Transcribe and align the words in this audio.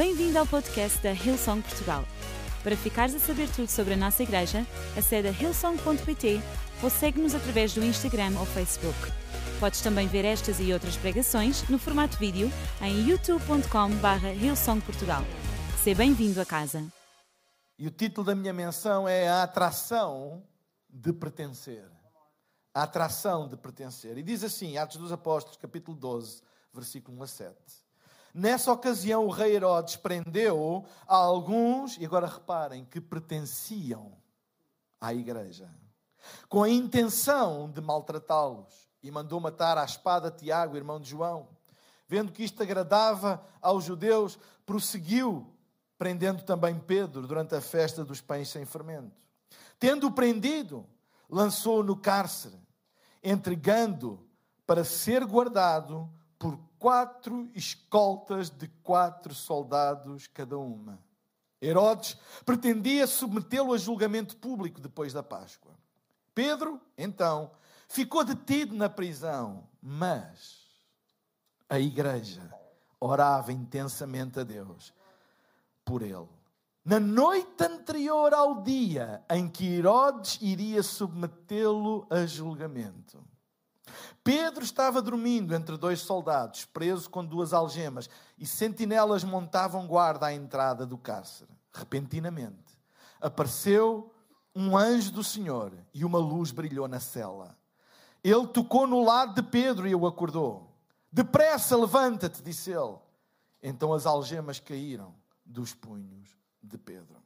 Bem-vindo 0.00 0.38
ao 0.38 0.46
podcast 0.46 0.98
da 1.02 1.12
Hillsong 1.12 1.60
Portugal. 1.60 2.06
Para 2.62 2.74
ficares 2.74 3.14
a 3.14 3.18
saber 3.18 3.50
tudo 3.54 3.68
sobre 3.68 3.92
a 3.92 3.96
nossa 3.98 4.22
igreja, 4.22 4.66
acede 4.96 5.28
a 5.28 5.30
hillsong.pt 5.30 6.40
ou 6.82 6.88
segue-nos 6.88 7.34
através 7.34 7.74
do 7.74 7.84
Instagram 7.84 8.32
ou 8.38 8.46
Facebook. 8.46 8.96
Podes 9.60 9.82
também 9.82 10.08
ver 10.08 10.24
estas 10.24 10.58
e 10.58 10.72
outras 10.72 10.96
pregações 10.96 11.68
no 11.68 11.78
formato 11.78 12.16
vídeo 12.16 12.50
em 12.80 13.10
youtube.com.br 13.10 14.26
hillsongportugal. 14.42 15.22
Seja 15.84 15.98
bem-vindo 15.98 16.40
a 16.40 16.46
casa. 16.46 16.82
E 17.78 17.86
o 17.86 17.90
título 17.90 18.26
da 18.26 18.34
minha 18.34 18.54
menção 18.54 19.06
é 19.06 19.28
A 19.28 19.42
Atração 19.42 20.42
de 20.88 21.12
Pertencer. 21.12 21.86
A 22.72 22.84
Atração 22.84 23.46
de 23.46 23.56
Pertencer. 23.58 24.16
E 24.16 24.22
diz 24.22 24.42
assim, 24.42 24.78
Atos 24.78 24.96
dos 24.96 25.12
Apóstolos, 25.12 25.58
capítulo 25.58 25.94
12, 25.94 26.40
versículo 26.72 27.18
1 27.18 27.22
a 27.22 27.26
7. 27.26 27.89
Nessa 28.32 28.72
ocasião, 28.72 29.26
o 29.26 29.30
rei 29.30 29.56
Herodes 29.56 29.96
prendeu 29.96 30.84
a 31.06 31.16
alguns, 31.16 31.96
e 31.98 32.04
agora 32.04 32.26
reparem, 32.26 32.84
que 32.84 33.00
pertenciam 33.00 34.12
à 35.00 35.12
igreja, 35.12 35.68
com 36.48 36.62
a 36.62 36.68
intenção 36.68 37.70
de 37.70 37.80
maltratá-los, 37.80 38.88
e 39.02 39.10
mandou 39.10 39.40
matar 39.40 39.78
à 39.78 39.84
espada 39.84 40.30
Tiago, 40.30 40.76
irmão 40.76 41.00
de 41.00 41.08
João. 41.08 41.48
Vendo 42.06 42.32
que 42.32 42.44
isto 42.44 42.62
agradava 42.62 43.42
aos 43.60 43.84
judeus, 43.84 44.38
prosseguiu, 44.66 45.46
prendendo 45.96 46.42
também 46.42 46.78
Pedro 46.78 47.26
durante 47.26 47.54
a 47.54 47.60
festa 47.60 48.04
dos 48.04 48.20
pães 48.20 48.48
sem 48.48 48.64
fermento. 48.64 49.20
Tendo-o 49.78 50.12
prendido, 50.12 50.86
lançou-o 51.28 51.82
no 51.82 51.96
cárcere, 51.96 52.58
entregando 53.22 54.24
para 54.66 54.84
ser 54.84 55.24
guardado 55.24 56.10
por 56.40 56.58
quatro 56.78 57.50
escoltas 57.54 58.48
de 58.48 58.66
quatro 58.82 59.34
soldados 59.34 60.26
cada 60.26 60.58
uma. 60.58 60.98
Herodes 61.60 62.16
pretendia 62.46 63.06
submetê-lo 63.06 63.74
a 63.74 63.78
julgamento 63.78 64.34
público 64.38 64.80
depois 64.80 65.12
da 65.12 65.22
Páscoa. 65.22 65.72
Pedro, 66.34 66.80
então, 66.96 67.50
ficou 67.86 68.24
detido 68.24 68.74
na 68.74 68.88
prisão, 68.88 69.68
mas 69.82 70.66
a 71.68 71.78
igreja 71.78 72.50
orava 72.98 73.52
intensamente 73.52 74.40
a 74.40 74.42
Deus 74.42 74.94
por 75.84 76.00
ele. 76.00 76.28
Na 76.82 76.98
noite 76.98 77.62
anterior 77.62 78.32
ao 78.32 78.62
dia 78.62 79.22
em 79.30 79.46
que 79.46 79.66
Herodes 79.66 80.38
iria 80.40 80.82
submetê-lo 80.82 82.06
a 82.08 82.24
julgamento, 82.24 83.22
Pedro 84.22 84.62
estava 84.62 85.00
dormindo 85.00 85.54
entre 85.54 85.76
dois 85.76 86.00
soldados, 86.00 86.64
preso 86.64 87.08
com 87.08 87.24
duas 87.24 87.52
algemas, 87.52 88.08
e 88.38 88.46
sentinelas 88.46 89.24
montavam 89.24 89.86
guarda 89.86 90.26
à 90.26 90.34
entrada 90.34 90.84
do 90.84 90.98
cárcere. 90.98 91.50
Repentinamente, 91.72 92.78
apareceu 93.20 94.12
um 94.54 94.76
anjo 94.76 95.12
do 95.12 95.24
Senhor 95.24 95.72
e 95.94 96.04
uma 96.04 96.18
luz 96.18 96.50
brilhou 96.50 96.88
na 96.88 97.00
cela. 97.00 97.56
Ele 98.22 98.46
tocou 98.48 98.86
no 98.86 99.02
lado 99.02 99.34
de 99.34 99.42
Pedro 99.42 99.88
e 99.88 99.94
o 99.94 100.06
acordou. 100.06 100.70
Depressa, 101.10 101.76
levanta-te, 101.76 102.42
disse 102.42 102.70
ele. 102.70 102.98
Então 103.62 103.92
as 103.92 104.06
algemas 104.06 104.60
caíram 104.60 105.14
dos 105.44 105.74
punhos 105.74 106.28
de 106.62 106.76
Pedro. 106.76 107.16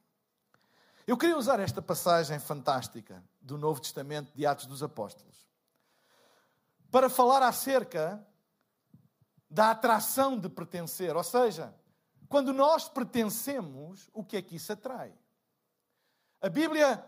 Eu 1.06 1.16
queria 1.16 1.36
usar 1.36 1.60
esta 1.60 1.82
passagem 1.82 2.38
fantástica 2.38 3.22
do 3.40 3.58
Novo 3.58 3.80
Testamento 3.80 4.32
de 4.34 4.46
Atos 4.46 4.66
dos 4.66 4.82
Apóstolos 4.82 5.44
para 6.94 7.10
falar 7.10 7.42
acerca 7.42 8.24
da 9.50 9.72
atração 9.72 10.38
de 10.38 10.48
pertencer. 10.48 11.16
Ou 11.16 11.24
seja, 11.24 11.74
quando 12.28 12.52
nós 12.52 12.88
pertencemos, 12.88 14.08
o 14.12 14.22
que 14.22 14.36
é 14.36 14.42
que 14.42 14.54
isso 14.54 14.72
atrai? 14.72 15.12
A 16.40 16.48
Bíblia 16.48 17.04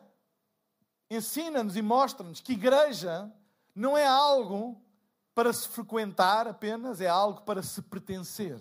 ensina-nos 1.09 1.77
e 1.77 1.83
mostra-nos 1.83 2.41
que 2.41 2.55
igreja 2.55 3.33
não 3.77 3.97
é 3.97 4.05
algo 4.05 4.85
para 5.33 5.53
se 5.53 5.69
frequentar 5.69 6.49
apenas, 6.49 7.01
é 7.01 7.07
algo 7.07 7.43
para 7.43 7.63
se 7.63 7.81
pertencer. 7.81 8.61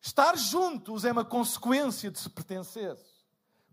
Estar 0.00 0.36
juntos 0.36 1.04
é 1.04 1.12
uma 1.12 1.24
consequência 1.24 2.10
de 2.10 2.18
se 2.18 2.28
pertencer. 2.28 2.98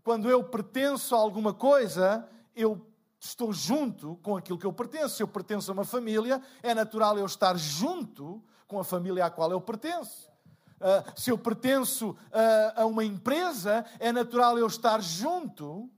Quando 0.04 0.30
eu 0.30 0.44
pertenço 0.44 1.16
a 1.16 1.18
alguma 1.18 1.52
coisa, 1.52 2.30
eu 2.54 2.85
estou 3.20 3.52
junto 3.52 4.16
com 4.22 4.36
aquilo 4.36 4.58
que 4.58 4.66
eu 4.66 4.72
pertenço. 4.72 5.16
Se 5.16 5.22
eu 5.22 5.28
pertenço 5.28 5.70
a 5.70 5.74
uma 5.74 5.84
família, 5.84 6.42
é 6.62 6.74
natural 6.74 7.18
eu 7.18 7.26
estar 7.26 7.56
junto 7.56 8.42
com 8.66 8.78
a 8.78 8.84
família 8.84 9.26
à 9.26 9.30
qual 9.30 9.50
eu 9.50 9.60
pertenço. 9.60 10.30
Uh, 10.76 11.20
se 11.20 11.30
eu 11.30 11.38
pertenço 11.38 12.10
uh, 12.10 12.82
a 12.82 12.86
uma 12.86 13.04
empresa, 13.04 13.84
é 13.98 14.12
natural 14.12 14.58
eu 14.58 14.66
estar 14.66 15.00
junto 15.00 15.90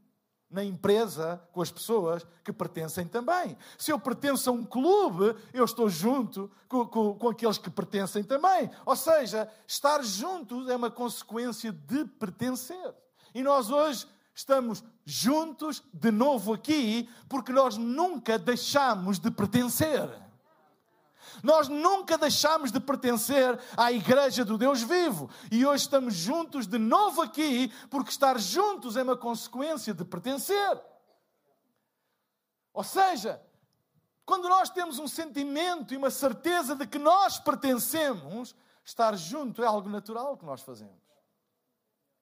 na 0.50 0.64
empresa 0.64 1.42
com 1.52 1.60
as 1.60 1.70
pessoas 1.70 2.26
que 2.42 2.52
pertencem 2.52 3.06
também. 3.06 3.56
Se 3.76 3.90
eu 3.90 3.98
pertenço 3.98 4.48
a 4.48 4.52
um 4.52 4.64
clube, 4.64 5.36
eu 5.52 5.64
estou 5.64 5.88
junto 5.88 6.50
com, 6.68 6.86
com, 6.86 7.14
com 7.14 7.28
aqueles 7.28 7.58
que 7.58 7.68
pertencem 7.68 8.22
também. 8.22 8.70
Ou 8.86 8.96
seja, 8.96 9.50
estar 9.66 10.02
junto 10.02 10.70
é 10.70 10.76
uma 10.76 10.90
consequência 10.90 11.70
de 11.70 12.04
pertencer. 12.04 12.94
E 13.34 13.42
nós 13.42 13.70
hoje 13.70 14.06
estamos 14.38 14.84
juntos 15.04 15.82
de 15.92 16.12
novo 16.12 16.54
aqui 16.54 17.10
porque 17.28 17.50
nós 17.50 17.76
nunca 17.76 18.38
deixamos 18.38 19.18
de 19.18 19.32
pertencer. 19.32 20.08
Nós 21.42 21.68
nunca 21.68 22.16
deixamos 22.16 22.70
de 22.70 22.78
pertencer 22.78 23.58
à 23.76 23.90
Igreja 23.90 24.44
do 24.44 24.56
Deus 24.56 24.80
vivo. 24.80 25.28
E 25.50 25.66
hoje 25.66 25.82
estamos 25.82 26.14
juntos 26.14 26.68
de 26.68 26.78
novo 26.78 27.20
aqui, 27.20 27.72
porque 27.90 28.10
estar 28.10 28.38
juntos 28.38 28.96
é 28.96 29.02
uma 29.02 29.16
consequência 29.16 29.92
de 29.92 30.04
pertencer. 30.04 30.80
Ou 32.72 32.84
seja, 32.84 33.42
quando 34.24 34.48
nós 34.48 34.70
temos 34.70 35.00
um 35.00 35.08
sentimento 35.08 35.92
e 35.92 35.96
uma 35.96 36.10
certeza 36.10 36.76
de 36.76 36.86
que 36.86 36.98
nós 36.98 37.40
pertencemos, 37.40 38.54
estar 38.84 39.16
junto 39.16 39.64
é 39.64 39.66
algo 39.66 39.88
natural 39.88 40.36
que 40.36 40.46
nós 40.46 40.62
fazemos. 40.62 41.02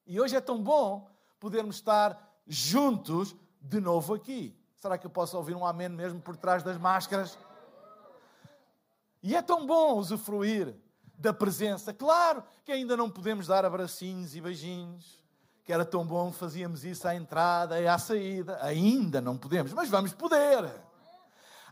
E 0.07 0.19
hoje 0.19 0.35
é 0.35 0.41
tão 0.41 0.63
bom 0.63 1.15
podermos 1.47 1.77
estar 1.77 2.41
juntos 2.45 3.37
de 3.61 3.81
novo 3.81 4.15
aqui. 4.15 4.53
Será 4.75 4.99
que 4.99 5.07
eu 5.07 5.11
posso 5.11 5.37
ouvir 5.37 5.55
um 5.55 5.65
amém 5.65 5.89
mesmo 5.89 6.21
por 6.21 6.37
trás 6.37 6.61
das 6.65 6.77
máscaras? 6.77 7.39
E 9.23 9.37
é 9.37 9.41
tão 9.41 9.65
bom 9.65 9.95
usufruir 9.95 10.75
da 11.17 11.33
presença. 11.33 11.95
Claro 11.95 12.43
que 12.65 12.73
ainda 12.73 12.97
não 12.97 13.09
podemos 13.09 13.47
dar 13.47 13.65
abracinhos 13.65 14.35
e 14.35 14.41
beijinhos, 14.41 15.23
que 15.65 15.73
era 15.73 15.85
tão 15.85 16.05
bom, 16.05 16.33
fazíamos 16.33 16.85
isso 16.85 17.07
à 17.07 17.15
entrada 17.15 17.81
e 17.81 17.87
à 17.87 17.97
saída. 17.97 18.59
Ainda 18.63 19.21
não 19.21 19.39
podemos, 19.39 19.73
mas 19.73 19.89
vamos 19.89 20.13
poder. 20.13 20.69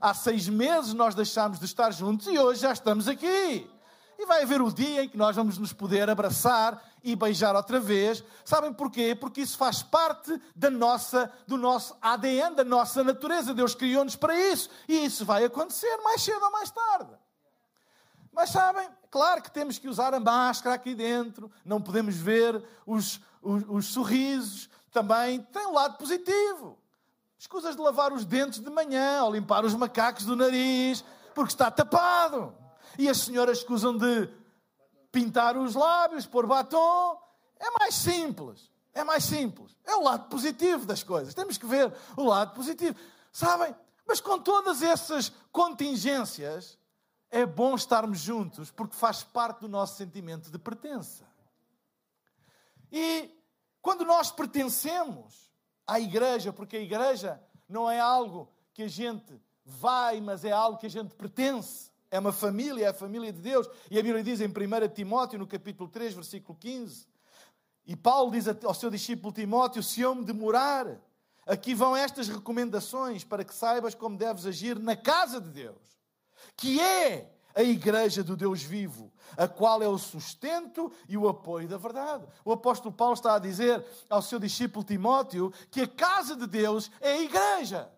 Há 0.00 0.14
seis 0.14 0.48
meses 0.48 0.94
nós 0.94 1.16
deixámos 1.16 1.58
de 1.58 1.64
estar 1.64 1.90
juntos 1.90 2.28
e 2.28 2.38
hoje 2.38 2.60
já 2.60 2.72
estamos 2.72 3.08
aqui. 3.08 3.68
E 4.18 4.26
vai 4.26 4.42
haver 4.42 4.62
o 4.62 4.72
dia 4.72 5.04
em 5.04 5.08
que 5.08 5.16
nós 5.16 5.34
vamos 5.34 5.58
nos 5.58 5.72
poder 5.72 6.08
abraçar 6.08 6.82
e 7.02 7.16
beijar 7.16 7.54
outra 7.56 7.80
vez. 7.80 8.24
Sabem 8.44 8.72
porquê? 8.72 9.14
Porque 9.14 9.40
isso 9.40 9.56
faz 9.56 9.82
parte 9.82 10.40
da 10.54 10.70
nossa, 10.70 11.30
do 11.46 11.56
nosso 11.56 11.96
ADN, 12.00 12.54
da 12.54 12.64
nossa 12.64 13.02
natureza. 13.02 13.52
Deus 13.52 13.74
criou-nos 13.74 14.16
para 14.16 14.38
isso. 14.38 14.70
E 14.88 15.04
isso 15.04 15.24
vai 15.24 15.44
acontecer 15.44 15.96
mais 15.98 16.22
cedo 16.22 16.44
ou 16.44 16.50
mais 16.50 16.70
tarde. 16.70 17.12
Mas 18.32 18.50
sabem, 18.50 18.88
claro 19.10 19.42
que 19.42 19.50
temos 19.50 19.78
que 19.78 19.88
usar 19.88 20.12
a 20.12 20.18
máscara 20.18 20.74
aqui 20.74 20.94
dentro, 20.94 21.50
não 21.64 21.80
podemos 21.80 22.16
ver 22.16 22.62
os, 22.84 23.20
os, 23.40 23.62
os 23.68 23.86
sorrisos. 23.86 24.68
Também 24.92 25.40
tem 25.40 25.66
um 25.66 25.72
lado 25.72 25.96
positivo. 25.96 26.78
Escusas 27.38 27.76
de 27.76 27.82
lavar 27.82 28.12
os 28.12 28.24
dentes 28.24 28.60
de 28.60 28.70
manhã 28.70 29.22
ou 29.24 29.32
limpar 29.32 29.64
os 29.64 29.74
macacos 29.74 30.24
do 30.24 30.34
nariz, 30.34 31.04
porque 31.34 31.52
está 31.52 31.70
tapado. 31.70 32.54
E 32.98 33.08
as 33.08 33.18
senhoras 33.18 33.58
escusam 33.58 33.96
de 33.96 34.28
pintar 35.10 35.56
os 35.56 35.74
lábios, 35.74 36.26
pôr 36.26 36.46
batom. 36.46 37.18
É 37.58 37.70
mais 37.78 37.94
simples. 37.94 38.70
É 38.92 39.02
mais 39.02 39.24
simples. 39.24 39.76
É 39.84 39.94
o 39.94 40.02
lado 40.02 40.28
positivo 40.28 40.86
das 40.86 41.02
coisas. 41.02 41.34
Temos 41.34 41.58
que 41.58 41.66
ver 41.66 41.92
o 42.16 42.24
lado 42.24 42.54
positivo. 42.54 42.96
Sabem? 43.32 43.74
Mas 44.06 44.20
com 44.20 44.38
todas 44.38 44.82
essas 44.82 45.32
contingências, 45.50 46.78
é 47.30 47.44
bom 47.44 47.74
estarmos 47.74 48.20
juntos 48.20 48.70
porque 48.70 48.94
faz 48.94 49.24
parte 49.24 49.60
do 49.60 49.68
nosso 49.68 49.96
sentimento 49.96 50.50
de 50.50 50.58
pertença. 50.58 51.26
E 52.92 53.30
quando 53.82 54.04
nós 54.04 54.30
pertencemos 54.30 55.50
à 55.86 55.98
igreja, 55.98 56.52
porque 56.52 56.76
a 56.76 56.80
igreja 56.80 57.42
não 57.68 57.90
é 57.90 57.98
algo 57.98 58.48
que 58.72 58.84
a 58.84 58.88
gente 58.88 59.40
vai, 59.64 60.20
mas 60.20 60.44
é 60.44 60.52
algo 60.52 60.78
que 60.78 60.86
a 60.86 60.90
gente 60.90 61.14
pertence 61.14 61.90
é 62.14 62.18
uma 62.20 62.30
família, 62.30 62.86
é 62.86 62.88
a 62.90 62.94
família 62.94 63.32
de 63.32 63.40
Deus. 63.40 63.68
E 63.90 63.98
a 63.98 64.02
Bíblia 64.02 64.22
diz 64.22 64.40
em 64.40 64.46
1 64.46 64.88
Timóteo, 64.94 65.36
no 65.36 65.48
capítulo 65.48 65.90
3, 65.90 66.14
versículo 66.14 66.56
15, 66.56 67.08
e 67.84 67.96
Paulo 67.96 68.30
diz 68.30 68.46
ao 68.64 68.72
seu 68.72 68.88
discípulo 68.88 69.32
Timóteo: 69.32 69.82
Se 69.82 70.00
eu 70.00 70.14
me 70.14 70.24
demorar, 70.24 70.86
aqui 71.44 71.74
vão 71.74 71.96
estas 71.96 72.28
recomendações 72.28 73.24
para 73.24 73.42
que 73.42 73.52
saibas 73.52 73.96
como 73.96 74.16
deves 74.16 74.46
agir 74.46 74.78
na 74.78 74.94
casa 74.94 75.40
de 75.40 75.50
Deus, 75.50 75.98
que 76.56 76.80
é 76.80 77.32
a 77.52 77.64
igreja 77.64 78.22
do 78.22 78.36
Deus 78.36 78.62
vivo, 78.62 79.12
a 79.36 79.48
qual 79.48 79.82
é 79.82 79.88
o 79.88 79.98
sustento 79.98 80.92
e 81.08 81.18
o 81.18 81.28
apoio 81.28 81.66
da 81.66 81.76
verdade. 81.76 82.24
O 82.44 82.52
apóstolo 82.52 82.94
Paulo 82.94 83.14
está 83.14 83.34
a 83.34 83.40
dizer 83.40 83.84
ao 84.08 84.22
seu 84.22 84.38
discípulo 84.38 84.84
Timóteo 84.84 85.52
que 85.68 85.80
a 85.80 85.88
casa 85.88 86.36
de 86.36 86.46
Deus 86.46 86.92
é 87.00 87.10
a 87.10 87.22
igreja. 87.22 87.90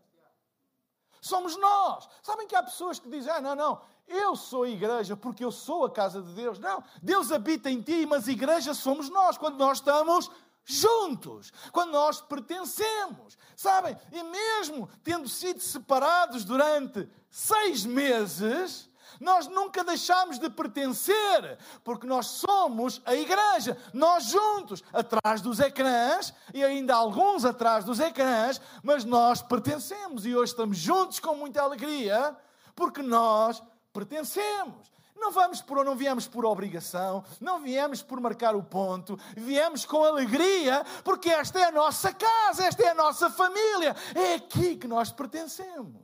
Somos 1.21 1.57
nós. 1.57 2.09
Sabem 2.23 2.47
que 2.47 2.55
há 2.55 2.63
pessoas 2.63 2.99
que 2.99 3.11
dizem: 3.11 3.33
ah, 3.33 3.41
não, 3.41 3.57
não, 3.57 3.83
eu 4.09 4.37
sou 4.37 4.65
a 4.65 4.69
igreja 4.69 5.17
porque 5.17 5.45
eu 5.45 5.51
sou 5.51 5.85
a 5.85 5.91
casa 5.91 6.23
de 6.23 6.33
Deus. 6.33 6.59
Não, 6.59 6.83
Deus 7.03 7.33
habita 7.33 7.71
em 7.71 7.81
ti, 7.81 8.07
mas 8.07 8.29
igreja 8.29 8.75
somos 8.75 9.09
nós, 9.09 9.37
quando 9.37 9.57
nós 9.57 9.79
estamos 9.79 10.31
juntos, 10.65 11.53
quando 11.73 11.93
nós 11.93 12.21
pertencemos. 12.21 13.39
Sabem? 13.57 13.97
E 14.13 14.23
mesmo 14.23 14.89
tendo 15.03 15.29
sido 15.29 15.61
separados 15.61 16.45
durante 16.45 17.09
seis 17.31 17.85
meses, 17.85 18.89
nós 19.21 19.47
nunca 19.47 19.83
deixamos 19.83 20.39
de 20.39 20.51
pertencer, 20.51 21.59
porque 21.83 22.07
nós 22.07 22.27
somos 22.27 23.01
a 23.05 23.15
igreja, 23.15 23.79
nós 23.93 24.25
juntos, 24.25 24.83
atrás 24.93 25.41
dos 25.41 25.61
ecrãs 25.61 26.35
e 26.53 26.63
ainda 26.63 26.95
alguns 26.95 27.45
atrás 27.45 27.85
dos 27.85 28.01
ecrãs, 28.01 28.61
mas 28.83 29.05
nós 29.05 29.41
pertencemos 29.41 30.27
e 30.27 30.35
hoje 30.37 30.53
estamos 30.53 30.77
juntos 30.77 31.19
com 31.19 31.35
muita 31.35 31.63
alegria, 31.63 32.37
porque 32.75 33.03
nós. 33.03 33.63
Não 35.17 35.33
vamos 35.33 35.63
por, 35.63 35.83
não 35.85 35.97
viemos 35.97 36.29
por 36.29 36.45
obrigação, 36.45 37.25
não 37.41 37.61
viemos 37.61 38.03
por 38.03 38.21
marcar 38.21 38.55
o 38.55 38.63
ponto, 38.63 39.19
viemos 39.35 39.87
com 39.87 40.05
alegria, 40.05 40.85
porque 41.03 41.31
esta 41.31 41.59
é 41.59 41.65
a 41.65 41.73
nossa 41.73 42.13
casa, 42.13 42.67
esta 42.67 42.83
é 42.83 42.91
a 42.91 42.95
nossa 42.95 43.31
família, 43.31 43.97
é 44.15 44.35
aqui 44.35 44.77
que 44.77 44.87
nós 44.87 45.11
pertencemos. 45.11 46.03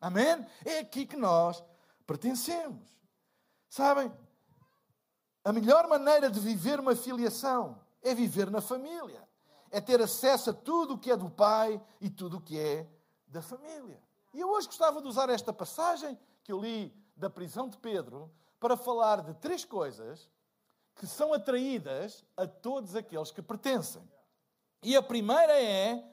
Amém? 0.00 0.46
É 0.64 0.78
aqui 0.78 1.04
que 1.04 1.16
nós 1.16 1.62
pertencemos. 2.06 2.88
Sabem? 3.68 4.10
A 5.44 5.52
melhor 5.52 5.86
maneira 5.86 6.30
de 6.30 6.40
viver 6.40 6.80
uma 6.80 6.96
filiação 6.96 7.80
é 8.02 8.14
viver 8.14 8.50
na 8.50 8.60
família. 8.60 9.26
É 9.70 9.80
ter 9.80 10.00
acesso 10.00 10.50
a 10.50 10.54
tudo 10.54 10.94
o 10.94 10.98
que 10.98 11.10
é 11.10 11.16
do 11.16 11.28
pai 11.28 11.80
e 12.00 12.08
tudo 12.08 12.38
o 12.38 12.40
que 12.40 12.58
é 12.58 12.88
da 13.26 13.42
família. 13.42 14.00
E 14.32 14.40
eu 14.40 14.48
hoje 14.50 14.66
gostava 14.66 15.00
de 15.00 15.08
usar 15.08 15.28
esta 15.28 15.52
passagem 15.52 16.18
que 16.46 16.52
eu 16.52 16.60
li 16.60 16.94
da 17.16 17.28
prisão 17.28 17.68
de 17.68 17.76
Pedro 17.76 18.30
para 18.60 18.76
falar 18.76 19.20
de 19.20 19.34
três 19.34 19.64
coisas 19.64 20.30
que 20.94 21.04
são 21.04 21.32
atraídas 21.32 22.24
a 22.36 22.46
todos 22.46 22.94
aqueles 22.94 23.32
que 23.32 23.42
pertencem. 23.42 24.00
E 24.80 24.94
a 24.94 25.02
primeira 25.02 25.60
é 25.60 26.08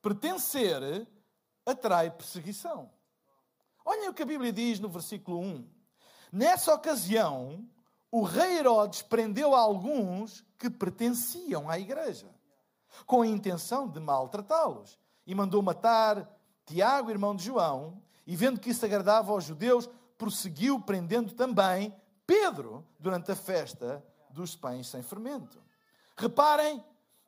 pertencer 0.00 1.06
atrai 1.66 2.10
perseguição. 2.10 2.90
Olhem 3.84 4.08
o 4.08 4.14
que 4.14 4.22
a 4.22 4.26
Bíblia 4.26 4.54
diz 4.54 4.80
no 4.80 4.88
versículo 4.88 5.38
1. 5.38 5.68
Nessa 6.32 6.72
ocasião, 6.72 7.68
o 8.10 8.22
rei 8.22 8.56
Herodes 8.56 9.02
prendeu 9.02 9.54
alguns 9.54 10.42
que 10.58 10.70
pertenciam 10.70 11.68
à 11.68 11.78
igreja, 11.78 12.34
com 13.04 13.20
a 13.20 13.26
intenção 13.26 13.86
de 13.86 14.00
maltratá-los, 14.00 14.98
e 15.26 15.34
mandou 15.34 15.60
matar 15.60 16.26
Tiago, 16.64 17.10
irmão 17.10 17.36
de 17.36 17.44
João, 17.44 18.02
e 18.26 18.36
vendo 18.36 18.60
que 18.60 18.70
isso 18.70 18.84
agradava 18.84 19.32
aos 19.32 19.44
judeus, 19.44 19.88
prosseguiu 20.16 20.80
prendendo 20.80 21.34
também 21.34 21.94
Pedro 22.26 22.86
durante 22.98 23.32
a 23.32 23.36
festa 23.36 24.04
dos 24.30 24.56
pães 24.56 24.88
sem 24.88 25.02
fermento. 25.02 25.62
Reparem 26.16 26.82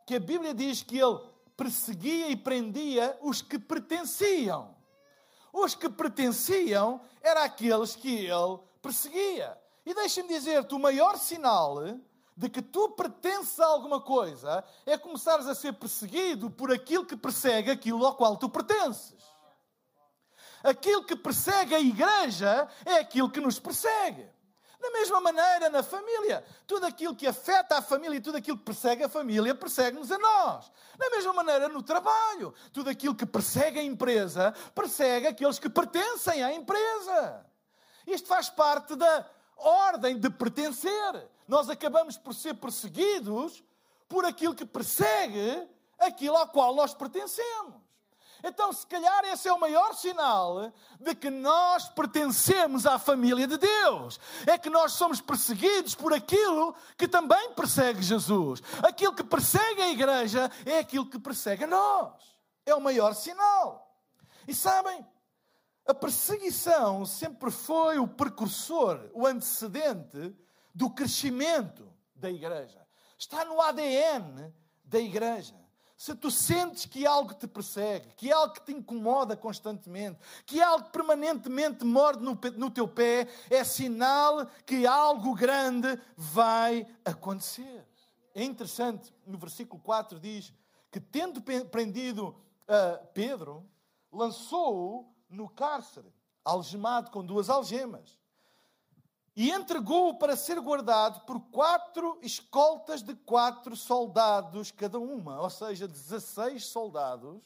que 0.06 0.14
a 0.14 0.20
Bíblia 0.20 0.54
diz 0.54 0.82
que 0.82 0.98
ele 0.98 1.18
perseguia 1.56 2.28
e 2.28 2.36
prendia 2.36 3.16
os 3.20 3.42
que 3.42 3.58
pertenciam 3.58 4.76
os 5.56 5.74
que 5.74 5.88
pertenciam 5.88 7.00
eram 7.22 7.42
aqueles 7.42 7.96
que 7.96 8.26
ele 8.26 8.58
perseguia. 8.82 9.58
E 9.84 9.94
deixem-me 9.94 10.28
dizer-te: 10.28 10.74
o 10.74 10.78
maior 10.78 11.16
sinal 11.16 11.76
de 12.36 12.50
que 12.50 12.60
tu 12.60 12.90
pertences 12.90 13.58
a 13.58 13.66
alguma 13.66 14.00
coisa 14.00 14.62
é 14.84 14.98
começares 14.98 15.46
a 15.46 15.54
ser 15.54 15.72
perseguido 15.72 16.50
por 16.50 16.70
aquilo 16.70 17.06
que 17.06 17.16
persegue 17.16 17.70
aquilo 17.70 18.04
ao 18.04 18.14
qual 18.14 18.36
tu 18.36 18.48
pertences. 18.50 19.16
Aquilo 20.62 21.04
que 21.04 21.16
persegue 21.16 21.74
a 21.74 21.80
igreja 21.80 22.68
é 22.84 22.96
aquilo 22.96 23.30
que 23.30 23.40
nos 23.40 23.58
persegue. 23.58 24.28
Da 24.80 24.90
mesma 24.90 25.20
maneira, 25.20 25.70
na 25.70 25.82
família, 25.82 26.44
tudo 26.66 26.86
aquilo 26.86 27.14
que 27.14 27.26
afeta 27.26 27.78
a 27.78 27.82
família 27.82 28.18
e 28.18 28.20
tudo 28.20 28.36
aquilo 28.36 28.58
que 28.58 28.64
persegue 28.64 29.02
a 29.02 29.08
família 29.08 29.54
persegue-nos 29.54 30.12
a 30.12 30.18
nós. 30.18 30.70
Da 30.96 31.10
mesma 31.10 31.32
maneira, 31.32 31.68
no 31.68 31.82
trabalho, 31.82 32.54
tudo 32.72 32.90
aquilo 32.90 33.14
que 33.14 33.26
persegue 33.26 33.80
a 33.80 33.82
empresa 33.82 34.54
persegue 34.74 35.26
aqueles 35.26 35.58
que 35.58 35.68
pertencem 35.68 36.42
à 36.42 36.52
empresa. 36.52 37.44
Isto 38.06 38.28
faz 38.28 38.48
parte 38.48 38.94
da 38.94 39.28
ordem 39.56 40.18
de 40.18 40.30
pertencer. 40.30 41.28
Nós 41.48 41.68
acabamos 41.68 42.16
por 42.16 42.34
ser 42.34 42.54
perseguidos 42.54 43.64
por 44.08 44.24
aquilo 44.24 44.54
que 44.54 44.64
persegue 44.64 45.68
aquilo 45.98 46.36
ao 46.36 46.48
qual 46.48 46.74
nós 46.74 46.94
pertencemos. 46.94 47.85
Então, 48.48 48.72
se 48.72 48.86
calhar, 48.86 49.24
esse 49.24 49.48
é 49.48 49.52
o 49.52 49.58
maior 49.58 49.92
sinal 49.92 50.72
de 51.00 51.16
que 51.16 51.28
nós 51.28 51.88
pertencemos 51.88 52.86
à 52.86 52.96
família 52.96 53.44
de 53.44 53.58
Deus. 53.58 54.20
É 54.46 54.56
que 54.56 54.70
nós 54.70 54.92
somos 54.92 55.20
perseguidos 55.20 55.96
por 55.96 56.12
aquilo 56.12 56.72
que 56.96 57.08
também 57.08 57.52
persegue 57.54 58.00
Jesus. 58.00 58.62
Aquilo 58.84 59.16
que 59.16 59.24
persegue 59.24 59.82
a 59.82 59.88
igreja 59.88 60.48
é 60.64 60.78
aquilo 60.78 61.10
que 61.10 61.18
persegue 61.18 61.64
a 61.64 61.66
nós. 61.66 62.38
É 62.64 62.72
o 62.72 62.80
maior 62.80 63.16
sinal. 63.16 64.00
E 64.46 64.54
sabem, 64.54 65.04
a 65.84 65.92
perseguição 65.92 67.04
sempre 67.04 67.50
foi 67.50 67.98
o 67.98 68.06
precursor, 68.06 69.10
o 69.12 69.26
antecedente 69.26 70.32
do 70.72 70.88
crescimento 70.88 71.92
da 72.14 72.30
igreja. 72.30 72.86
Está 73.18 73.44
no 73.44 73.60
ADN 73.60 74.54
da 74.84 75.00
igreja. 75.00 75.65
Se 75.96 76.14
tu 76.14 76.30
sentes 76.30 76.84
que 76.84 77.06
algo 77.06 77.32
te 77.32 77.46
persegue, 77.46 78.12
que 78.16 78.30
algo 78.30 78.54
te 78.60 78.70
incomoda 78.70 79.34
constantemente, 79.34 80.20
que 80.44 80.60
algo 80.60 80.90
permanentemente 80.90 81.84
morde 81.86 82.22
no, 82.22 82.38
no 82.56 82.70
teu 82.70 82.86
pé, 82.86 83.26
é 83.48 83.64
sinal 83.64 84.46
que 84.66 84.86
algo 84.86 85.34
grande 85.34 85.98
vai 86.14 86.86
acontecer. 87.02 87.86
É 88.34 88.44
interessante, 88.44 89.14
no 89.26 89.38
versículo 89.38 89.82
4 89.82 90.20
diz 90.20 90.52
que, 90.90 91.00
tendo 91.00 91.40
prendido 91.40 92.28
uh, 92.28 93.06
Pedro, 93.14 93.66
lançou-o 94.12 95.10
no 95.30 95.48
cárcere, 95.48 96.12
algemado 96.44 97.10
com 97.10 97.24
duas 97.24 97.48
algemas 97.48 98.18
e 99.36 99.50
entregou-o 99.50 100.18
para 100.18 100.34
ser 100.34 100.58
guardado 100.60 101.20
por 101.26 101.38
quatro 101.50 102.18
escoltas 102.22 103.02
de 103.02 103.14
quatro 103.14 103.76
soldados 103.76 104.70
cada 104.70 104.98
uma, 104.98 105.42
ou 105.42 105.50
seja, 105.50 105.86
16 105.86 106.64
soldados 106.64 107.42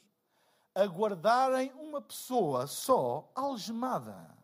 a 0.73 0.87
guardarem 0.87 1.73
uma 1.73 2.01
pessoa 2.01 2.69
só 2.69 3.29
algemada. 3.35 4.39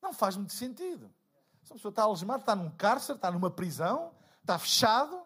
Não 0.00 0.12
faz 0.12 0.36
muito 0.36 0.52
sentido. 0.52 1.12
Se 1.64 1.72
pessoa 1.72 1.90
está 1.90 2.04
algemada, 2.04 2.42
está 2.42 2.54
num 2.54 2.70
cárcere, 2.70 3.18
está 3.18 3.32
numa 3.32 3.50
prisão, 3.50 4.14
está 4.40 4.56
fechado, 4.60 5.24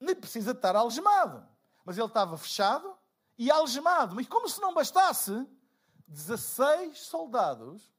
nem 0.00 0.14
precisa 0.16 0.50
estar 0.50 0.74
algemado. 0.74 1.46
Mas 1.84 1.96
ele 1.96 2.06
estava 2.08 2.36
fechado 2.36 2.96
e 3.38 3.48
algemado. 3.48 4.16
Mas 4.16 4.26
como 4.26 4.48
se 4.48 4.60
não 4.60 4.74
bastasse, 4.74 5.46
16 6.08 7.00
soldados 7.00 7.91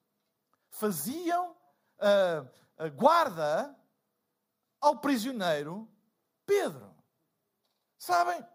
faziam 0.74 1.52
uh, 2.00 2.92
guarda 2.96 3.76
ao 4.82 4.98
prisioneiro 4.98 5.88
Pedro. 6.46 6.94
Sabem? 7.98 8.46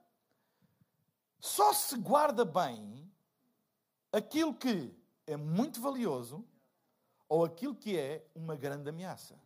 Só 1.39 1.73
se 1.73 1.97
guarda 1.97 2.45
bem 2.45 3.11
aquilo 4.13 4.53
que 4.53 4.95
é 5.27 5.37
muito 5.37 5.81
valioso 5.81 6.45
ou 7.29 7.45
aquilo 7.45 7.75
que 7.75 7.97
é 7.97 8.27
uma 8.35 8.57
grande 8.57 8.91
ameaça. 8.91 9.39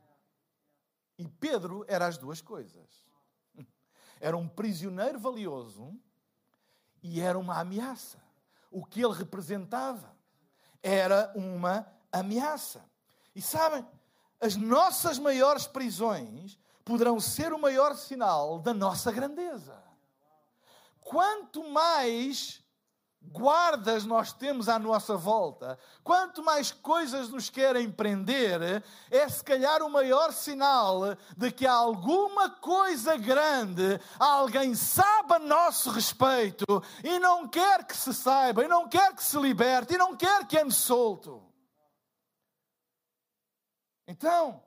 E 1.18 1.28
Pedro 1.28 1.84
era 1.86 2.06
as 2.06 2.16
duas 2.16 2.40
coisas. 2.40 3.06
Era 4.18 4.36
um 4.36 4.48
prisioneiro 4.48 5.18
valioso 5.18 5.94
e 7.02 7.20
era 7.20 7.38
uma 7.38 7.60
ameaça. 7.60 8.22
O 8.70 8.84
que 8.84 9.04
ele 9.04 9.12
representava 9.12 10.16
era 10.82 11.32
uma 11.34 11.86
ameaça. 12.12 12.84
E 13.34 13.40
sabem, 13.40 13.86
as 14.40 14.56
nossas 14.56 15.18
maiores 15.18 15.66
prisões 15.66 16.58
poderão 16.84 17.18
ser 17.18 17.52
o 17.52 17.58
maior 17.58 17.96
sinal 17.96 18.58
da 18.58 18.74
nossa 18.74 19.10
grandeza. 19.10 19.82
Quanto 21.00 21.64
mais 21.70 22.62
guardas 23.24 24.04
nós 24.04 24.32
temos 24.32 24.68
à 24.68 24.78
nossa 24.78 25.16
volta, 25.16 25.78
quanto 26.02 26.42
mais 26.42 26.72
coisas 26.72 27.28
nos 27.28 27.48
querem 27.48 27.90
prender, 27.90 28.82
é 29.10 29.28
se 29.28 29.44
calhar 29.44 29.82
o 29.82 29.90
maior 29.90 30.32
sinal 30.32 31.16
de 31.36 31.52
que 31.52 31.66
há 31.66 31.72
alguma 31.72 32.50
coisa 32.50 33.16
grande, 33.16 34.00
alguém 34.18 34.74
sabe 34.74 35.34
a 35.34 35.38
nosso 35.38 35.90
respeito 35.90 36.64
e 37.04 37.18
não 37.20 37.46
quer 37.46 37.84
que 37.84 37.96
se 37.96 38.12
saiba, 38.12 38.64
e 38.64 38.68
não 38.68 38.88
quer 38.88 39.14
que 39.14 39.22
se 39.22 39.38
liberte, 39.38 39.94
e 39.94 39.98
não 39.98 40.16
quer 40.16 40.46
que 40.46 40.58
ande 40.58 40.74
solto. 40.74 41.51
Então, 44.12 44.62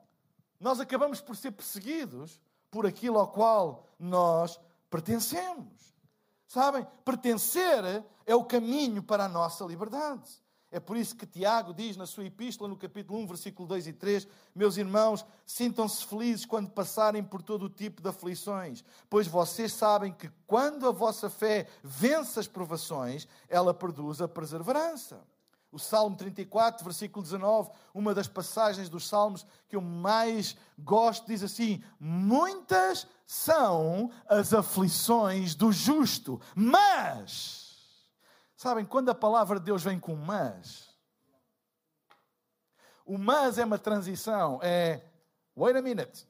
nós 0.58 0.80
acabamos 0.80 1.20
por 1.20 1.36
ser 1.36 1.52
perseguidos 1.52 2.40
por 2.68 2.84
aquilo 2.84 3.16
ao 3.16 3.28
qual 3.28 3.86
nós 3.96 4.58
pertencemos. 4.90 5.94
Sabem? 6.48 6.84
Pertencer 7.04 8.04
é 8.26 8.34
o 8.34 8.44
caminho 8.44 9.04
para 9.04 9.26
a 9.26 9.28
nossa 9.28 9.64
liberdade. 9.64 10.28
É 10.68 10.80
por 10.80 10.96
isso 10.96 11.14
que 11.14 11.24
Tiago 11.24 11.72
diz 11.72 11.96
na 11.96 12.06
sua 12.06 12.24
epístola, 12.24 12.68
no 12.68 12.76
capítulo 12.76 13.20
1, 13.20 13.26
versículo 13.28 13.68
2 13.68 13.86
e 13.86 13.92
3: 13.92 14.26
Meus 14.52 14.76
irmãos, 14.76 15.24
sintam-se 15.46 16.04
felizes 16.04 16.44
quando 16.44 16.68
passarem 16.68 17.22
por 17.22 17.40
todo 17.40 17.66
o 17.66 17.70
tipo 17.70 18.02
de 18.02 18.08
aflições, 18.08 18.84
pois 19.08 19.28
vocês 19.28 19.72
sabem 19.72 20.12
que 20.12 20.28
quando 20.44 20.88
a 20.88 20.92
vossa 20.92 21.30
fé 21.30 21.68
vence 21.84 22.40
as 22.40 22.48
provações, 22.48 23.28
ela 23.48 23.72
produz 23.72 24.20
a 24.20 24.26
perseverança. 24.26 25.24
O 25.76 25.78
Salmo 25.78 26.16
34, 26.16 26.82
versículo 26.82 27.22
19, 27.22 27.70
uma 27.92 28.14
das 28.14 28.26
passagens 28.26 28.88
dos 28.88 29.06
Salmos 29.06 29.46
que 29.68 29.76
eu 29.76 29.82
mais 29.82 30.56
gosto, 30.78 31.26
diz 31.26 31.42
assim: 31.42 31.84
Muitas 32.00 33.06
são 33.26 34.10
as 34.26 34.54
aflições 34.54 35.54
do 35.54 35.70
justo, 35.70 36.40
mas, 36.54 38.08
sabem, 38.56 38.86
quando 38.86 39.10
a 39.10 39.14
palavra 39.14 39.58
de 39.58 39.66
Deus 39.66 39.82
vem 39.82 40.00
com 40.00 40.16
mas, 40.16 40.88
o 43.04 43.18
mas 43.18 43.58
é 43.58 43.64
uma 43.66 43.78
transição, 43.78 44.58
é 44.62 45.04
wait 45.54 45.76
a 45.76 45.82
minute, 45.82 46.26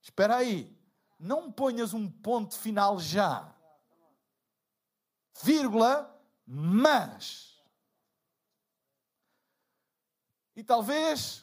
espera 0.00 0.36
aí, 0.36 0.72
não 1.18 1.50
ponhas 1.50 1.92
um 1.92 2.08
ponto 2.08 2.56
final 2.56 2.96
já, 3.00 3.52
vírgula, 5.42 6.16
mas. 6.46 7.49
E 10.60 10.62
talvez 10.62 11.42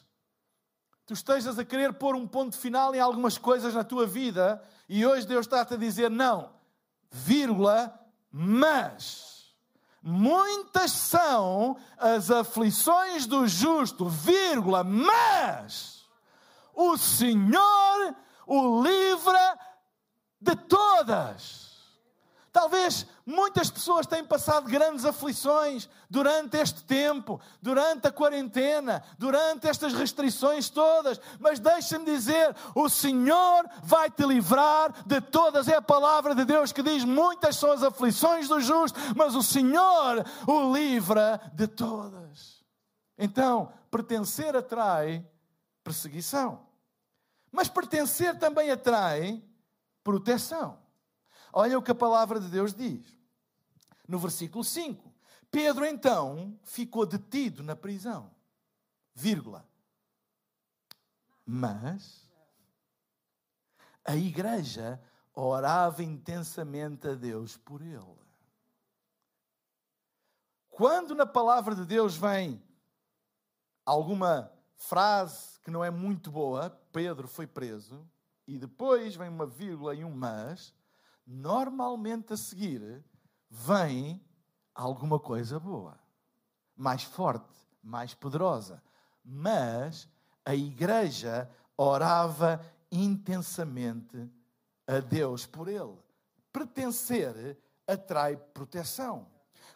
tu 1.04 1.12
estejas 1.12 1.58
a 1.58 1.64
querer 1.64 1.92
pôr 1.94 2.14
um 2.14 2.24
ponto 2.24 2.56
final 2.56 2.94
em 2.94 3.00
algumas 3.00 3.36
coisas 3.36 3.74
na 3.74 3.82
tua 3.82 4.06
vida 4.06 4.62
e 4.88 5.04
hoje 5.04 5.26
Deus 5.26 5.44
está-te 5.44 5.74
a 5.74 5.76
dizer 5.76 6.08
não, 6.08 6.52
vírgula, 7.10 8.00
mas 8.30 9.56
muitas 10.00 10.92
são 10.92 11.76
as 11.96 12.30
aflições 12.30 13.26
do 13.26 13.48
justo, 13.48 14.08
vírgula, 14.08 14.84
mas 14.84 16.04
o 16.72 16.96
Senhor 16.96 18.14
o 18.46 18.80
livra 18.80 19.58
de 20.40 20.54
todas. 20.54 21.57
Talvez 22.52 23.06
muitas 23.26 23.70
pessoas 23.70 24.06
tenham 24.06 24.26
passado 24.26 24.68
grandes 24.68 25.04
aflições 25.04 25.88
durante 26.08 26.56
este 26.56 26.82
tempo, 26.82 27.40
durante 27.60 28.06
a 28.06 28.12
quarentena, 28.12 29.02
durante 29.18 29.68
estas 29.68 29.92
restrições 29.92 30.70
todas, 30.70 31.20
mas 31.38 31.58
deixa-me 31.58 32.06
dizer: 32.06 32.54
o 32.74 32.88
Senhor 32.88 33.68
vai 33.82 34.10
te 34.10 34.24
livrar 34.24 35.06
de 35.06 35.20
todas. 35.20 35.68
É 35.68 35.76
a 35.76 35.82
palavra 35.82 36.34
de 36.34 36.44
Deus 36.44 36.72
que 36.72 36.82
diz: 36.82 37.04
muitas 37.04 37.56
são 37.56 37.70
as 37.70 37.82
aflições 37.82 38.48
do 38.48 38.60
justo, 38.60 38.98
mas 39.14 39.34
o 39.34 39.42
Senhor 39.42 40.24
o 40.46 40.72
livra 40.72 41.40
de 41.52 41.66
todas. 41.66 42.64
Então, 43.18 43.72
pertencer 43.90 44.56
atrai 44.56 45.24
perseguição, 45.84 46.66
mas 47.52 47.68
pertencer 47.68 48.38
também 48.38 48.70
atrai 48.70 49.42
proteção. 50.02 50.87
Olha 51.52 51.78
o 51.78 51.82
que 51.82 51.90
a 51.90 51.94
palavra 51.94 52.40
de 52.40 52.48
Deus 52.48 52.74
diz. 52.74 53.06
No 54.06 54.18
versículo 54.18 54.64
5. 54.64 55.12
Pedro 55.50 55.84
então 55.84 56.58
ficou 56.64 57.06
detido 57.06 57.62
na 57.62 57.74
prisão. 57.74 58.30
Vírgula. 59.14 59.66
Mas 61.44 62.28
a 64.04 64.16
igreja 64.16 65.00
orava 65.34 66.02
intensamente 66.02 67.08
a 67.08 67.14
Deus 67.14 67.56
por 67.56 67.80
ele. 67.80 68.18
Quando 70.68 71.14
na 71.14 71.26
palavra 71.26 71.74
de 71.74 71.84
Deus 71.84 72.16
vem 72.16 72.62
alguma 73.84 74.52
frase 74.76 75.58
que 75.60 75.70
não 75.70 75.84
é 75.84 75.90
muito 75.90 76.30
boa, 76.30 76.70
Pedro 76.92 77.26
foi 77.26 77.46
preso, 77.46 78.08
e 78.46 78.58
depois 78.58 79.16
vem 79.16 79.28
uma 79.28 79.44
vírgula 79.44 79.94
e 79.94 80.04
um 80.04 80.10
mas, 80.10 80.72
normalmente 81.28 82.32
a 82.32 82.36
seguir 82.38 83.04
vem 83.50 84.24
alguma 84.74 85.20
coisa 85.20 85.60
boa, 85.60 86.00
mais 86.74 87.02
forte, 87.02 87.54
mais 87.82 88.14
poderosa. 88.14 88.82
Mas 89.22 90.08
a 90.42 90.54
igreja 90.54 91.50
orava 91.76 92.64
intensamente 92.90 94.26
a 94.86 95.00
Deus 95.00 95.44
por 95.44 95.68
ele. 95.68 95.98
Pertencer 96.50 97.58
atrai 97.86 98.36
proteção. 98.36 99.26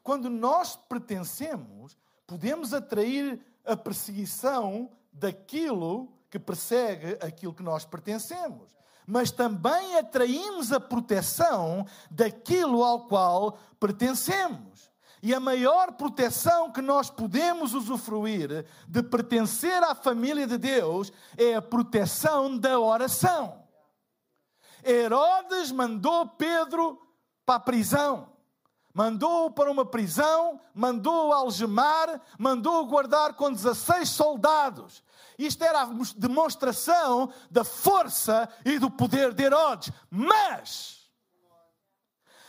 Quando 0.02 0.30
nós 0.30 0.74
pertencemos, 0.74 1.98
podemos 2.26 2.72
atrair 2.72 3.44
a 3.62 3.76
perseguição 3.76 4.90
daquilo 5.12 6.10
que 6.30 6.38
persegue 6.38 7.18
aquilo 7.20 7.52
que 7.52 7.62
nós 7.62 7.84
pertencemos 7.84 8.74
mas 9.06 9.30
também 9.30 9.96
atraímos 9.96 10.72
a 10.72 10.80
proteção 10.80 11.86
daquilo 12.10 12.82
ao 12.84 13.06
qual 13.06 13.58
pertencemos. 13.78 14.90
E 15.22 15.32
a 15.32 15.38
maior 15.38 15.92
proteção 15.92 16.72
que 16.72 16.82
nós 16.82 17.08
podemos 17.08 17.74
usufruir 17.74 18.66
de 18.88 19.02
pertencer 19.04 19.80
à 19.84 19.94
família 19.94 20.46
de 20.48 20.58
Deus 20.58 21.12
é 21.36 21.54
a 21.54 21.62
proteção 21.62 22.58
da 22.58 22.80
oração. 22.80 23.62
Herodes 24.84 25.70
mandou 25.70 26.26
Pedro 26.26 27.00
para 27.46 27.54
a 27.54 27.60
prisão. 27.60 28.31
Mandou-o 28.94 29.50
para 29.50 29.70
uma 29.70 29.86
prisão, 29.86 30.60
mandou-o 30.74 31.32
algemar, 31.32 32.20
mandou-o 32.38 32.86
guardar 32.86 33.34
com 33.34 33.52
16 33.52 34.08
soldados. 34.08 35.02
Isto 35.38 35.64
era 35.64 35.82
a 35.82 35.90
demonstração 36.16 37.32
da 37.50 37.64
força 37.64 38.48
e 38.64 38.78
do 38.78 38.90
poder 38.90 39.32
de 39.32 39.44
Herodes. 39.44 39.90
Mas 40.10 41.02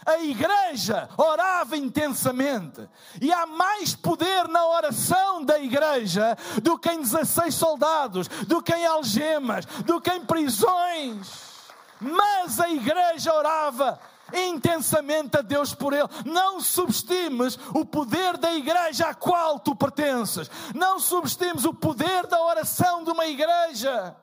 a 0.05 0.19
igreja 0.19 1.09
orava 1.17 1.77
intensamente. 1.77 2.88
E 3.21 3.31
há 3.31 3.45
mais 3.45 3.95
poder 3.95 4.47
na 4.47 4.65
oração 4.67 5.43
da 5.43 5.59
igreja 5.59 6.38
do 6.62 6.77
que 6.77 6.91
em 6.91 7.01
16 7.01 7.55
soldados, 7.55 8.27
do 8.27 8.62
que 8.62 8.73
em 8.73 8.85
algemas, 8.85 9.65
do 9.85 10.01
que 10.01 10.12
em 10.12 10.25
prisões. 10.25 11.53
Mas 12.00 12.59
a 12.59 12.69
igreja 12.69 13.33
orava 13.33 14.00
intensamente 14.33 15.37
a 15.37 15.41
Deus 15.41 15.73
por 15.73 15.93
ele. 15.93 16.07
Não 16.25 16.59
subestimes 16.59 17.57
o 17.73 17.85
poder 17.85 18.37
da 18.37 18.53
igreja 18.53 19.07
à 19.07 19.13
qual 19.13 19.59
tu 19.59 19.75
pertences. 19.75 20.49
Não 20.73 20.99
subestimes 20.99 21.65
o 21.65 21.73
poder 21.73 22.27
da 22.27 22.41
oração 22.41 23.03
de 23.03 23.11
uma 23.11 23.25
igreja. 23.25 24.15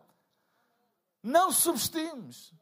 Não 1.23 1.53
subestimes. 1.53 2.53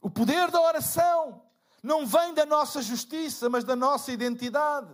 O 0.00 0.10
poder 0.10 0.50
da 0.50 0.60
oração 0.60 1.42
não 1.82 2.06
vem 2.06 2.34
da 2.34 2.46
nossa 2.46 2.80
justiça, 2.82 3.48
mas 3.48 3.64
da 3.64 3.74
nossa 3.74 4.12
identidade. 4.12 4.92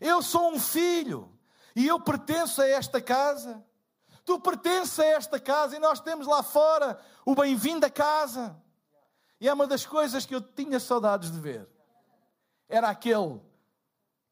Eu 0.00 0.22
sou 0.22 0.52
um 0.52 0.60
filho 0.60 1.32
e 1.74 1.86
eu 1.86 2.00
pertenço 2.00 2.62
a 2.62 2.66
esta 2.66 3.00
casa. 3.00 3.64
Tu 4.24 4.40
pertences 4.40 4.98
a 4.98 5.04
esta 5.04 5.38
casa 5.38 5.76
e 5.76 5.78
nós 5.78 6.00
temos 6.00 6.26
lá 6.26 6.42
fora 6.42 7.00
o 7.24 7.34
bem-vindo 7.34 7.86
a 7.86 7.90
casa. 7.90 8.60
E 9.40 9.48
é 9.48 9.52
uma 9.52 9.66
das 9.66 9.84
coisas 9.84 10.24
que 10.24 10.34
eu 10.34 10.40
tinha 10.40 10.80
saudades 10.80 11.30
de 11.30 11.38
ver. 11.38 11.68
Era 12.68 12.88
aquele 12.88 13.40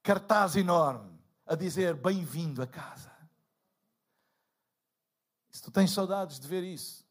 cartaz 0.02 0.56
enorme 0.56 1.18
a 1.46 1.54
dizer 1.54 1.94
bem-vindo 1.94 2.62
a 2.62 2.66
casa. 2.66 3.12
Se 5.50 5.62
tu 5.62 5.70
tens 5.70 5.92
saudades 5.92 6.40
de 6.40 6.49
ver 6.49 6.64
isso, 6.64 7.06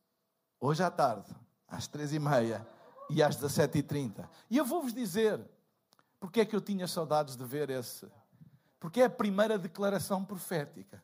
hoje 0.60 0.84
à 0.84 0.92
tarde, 0.92 1.34
às 1.68 1.88
três 1.88 2.14
e 2.14 2.20
meia 2.20 2.68
e 3.10 3.22
às 3.22 3.36
dezessete 3.36 3.78
e 3.78 3.84
trinta, 3.84 4.30
e 4.50 4.58
eu 4.58 4.66
vou-vos 4.66 4.94
dizer 4.94 5.40
porque 6.20 6.42
é 6.42 6.46
que 6.46 6.56
eu 6.56 6.62
tinha 6.62 6.88
saudades 6.88 7.36
de 7.36 7.44
ver 7.44 7.70
esse. 7.70 8.08
Porque 8.80 9.02
é 9.02 9.06
a 9.06 9.10
primeira 9.10 9.58
declaração 9.58 10.24
profética 10.24 11.04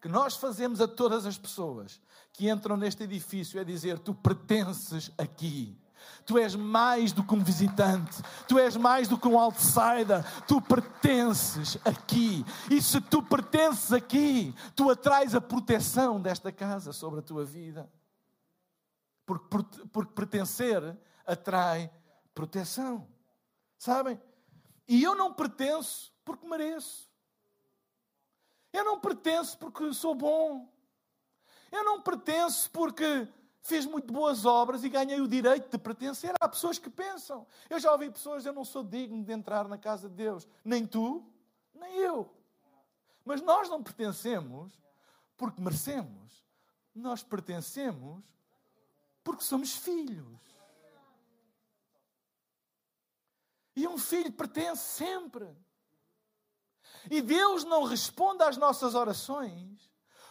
que 0.00 0.08
nós 0.08 0.36
fazemos 0.36 0.80
a 0.80 0.86
todas 0.86 1.26
as 1.26 1.36
pessoas 1.36 2.00
que 2.32 2.48
entram 2.48 2.76
neste 2.76 3.02
edifício 3.02 3.60
é 3.60 3.64
dizer: 3.64 3.98
Tu 3.98 4.14
pertences 4.14 5.10
aqui 5.18 5.76
Tu 6.24 6.38
és 6.38 6.54
mais 6.54 7.12
do 7.12 7.24
que 7.24 7.34
um 7.34 7.42
visitante, 7.42 8.22
tu 8.46 8.58
és 8.58 8.76
mais 8.76 9.08
do 9.08 9.18
que 9.18 9.26
um 9.26 9.38
outsider, 9.38 10.24
tu 10.46 10.60
pertences 10.60 11.78
aqui. 11.84 12.44
E 12.70 12.82
se 12.82 13.00
tu 13.00 13.22
pertences 13.22 13.92
aqui, 13.92 14.54
tu 14.76 14.90
atrais 14.90 15.34
a 15.34 15.40
proteção 15.40 16.20
desta 16.20 16.52
casa 16.52 16.92
sobre 16.92 17.20
a 17.20 17.22
tua 17.22 17.44
vida. 17.44 17.90
Porque, 19.24 19.48
porque 19.92 20.12
pertencer 20.12 20.96
atrai 21.26 21.90
proteção. 22.34 23.06
Sabem? 23.78 24.20
E 24.86 25.02
eu 25.02 25.14
não 25.14 25.32
pertenço 25.34 26.12
porque 26.24 26.46
mereço. 26.46 27.08
Eu 28.72 28.84
não 28.84 29.00
pertenço 29.00 29.58
porque 29.58 29.92
sou 29.92 30.14
bom. 30.14 30.72
Eu 31.70 31.84
não 31.84 32.00
pertenço 32.00 32.70
porque 32.70 33.28
fiz 33.68 33.84
muito 33.84 34.10
boas 34.10 34.46
obras 34.46 34.82
e 34.82 34.88
ganhei 34.88 35.20
o 35.20 35.28
direito 35.28 35.70
de 35.70 35.78
pertencer. 35.78 36.34
Há 36.40 36.48
pessoas 36.48 36.78
que 36.78 36.88
pensam. 36.88 37.46
Eu 37.68 37.78
já 37.78 37.92
ouvi 37.92 38.10
pessoas, 38.10 38.46
eu 38.46 38.52
não 38.52 38.64
sou 38.64 38.82
digno 38.82 39.22
de 39.22 39.32
entrar 39.32 39.68
na 39.68 39.76
casa 39.76 40.08
de 40.08 40.14
Deus. 40.14 40.48
Nem 40.64 40.86
tu, 40.86 41.22
nem 41.74 41.98
eu. 41.98 42.34
Mas 43.24 43.42
nós 43.42 43.68
não 43.68 43.82
pertencemos 43.82 44.72
porque 45.36 45.60
merecemos. 45.60 46.46
Nós 46.94 47.22
pertencemos 47.22 48.24
porque 49.22 49.44
somos 49.44 49.76
filhos. 49.76 50.40
E 53.76 53.86
um 53.86 53.98
filho 53.98 54.32
pertence 54.32 54.82
sempre. 54.82 55.46
E 57.10 57.20
Deus 57.20 57.64
não 57.64 57.84
responde 57.84 58.42
às 58.42 58.56
nossas 58.56 58.94
orações 58.94 59.88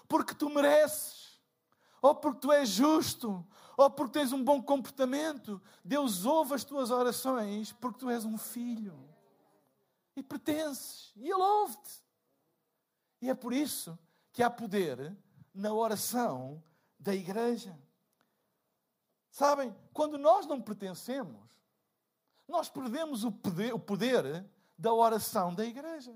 porque 0.07 0.33
tu 0.33 0.49
mereces 0.49 1.26
ou 2.01 2.15
porque 2.15 2.41
tu 2.41 2.51
és 2.51 2.69
justo, 2.69 3.45
ou 3.75 3.89
porque 3.89 4.19
tens 4.19 4.31
um 4.31 4.43
bom 4.43 4.61
comportamento. 4.61 5.61
Deus 5.83 6.25
ouve 6.25 6.53
as 6.53 6.63
tuas 6.63 6.91
orações 6.91 7.71
porque 7.73 7.99
tu 7.99 8.09
és 8.09 8.25
um 8.25 8.37
filho 8.37 9.07
e 10.15 10.23
pertences, 10.23 11.13
e 11.15 11.29
Ele 11.29 11.41
ouve-te. 11.41 12.03
E 13.21 13.29
é 13.29 13.35
por 13.35 13.53
isso 13.53 13.97
que 14.33 14.41
há 14.41 14.49
poder 14.49 15.15
na 15.53 15.73
oração 15.73 16.63
da 16.99 17.13
igreja. 17.13 17.77
Sabem, 19.29 19.75
quando 19.93 20.17
nós 20.17 20.47
não 20.47 20.59
pertencemos, 20.59 21.39
nós 22.47 22.69
perdemos 22.69 23.23
o 23.23 23.31
poder, 23.31 23.73
o 23.73 23.79
poder 23.79 24.43
da 24.77 24.91
oração 24.93 25.53
da 25.53 25.65
igreja. 25.65 26.15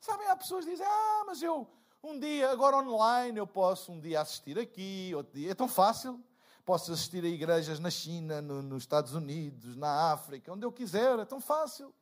Sabem, 0.00 0.28
há 0.28 0.36
pessoas 0.36 0.64
que 0.64 0.70
dizem: 0.70 0.86
Ah, 0.86 1.24
mas 1.26 1.42
eu, 1.42 1.68
um 2.02 2.18
dia, 2.18 2.50
agora 2.50 2.76
online, 2.76 3.38
eu 3.38 3.46
posso 3.46 3.92
um 3.92 4.00
dia 4.00 4.20
assistir 4.20 4.58
aqui, 4.58 5.12
outro 5.14 5.34
dia. 5.34 5.52
É 5.52 5.54
tão 5.54 5.68
fácil. 5.68 6.22
Posso 6.64 6.92
assistir 6.92 7.24
a 7.24 7.28
igrejas 7.28 7.78
na 7.78 7.90
China, 7.90 8.42
no, 8.42 8.62
nos 8.62 8.82
Estados 8.82 9.14
Unidos, 9.14 9.76
na 9.76 10.12
África, 10.12 10.52
onde 10.52 10.64
eu 10.64 10.72
quiser. 10.72 11.18
É 11.18 11.24
tão 11.24 11.40
fácil. 11.40 11.94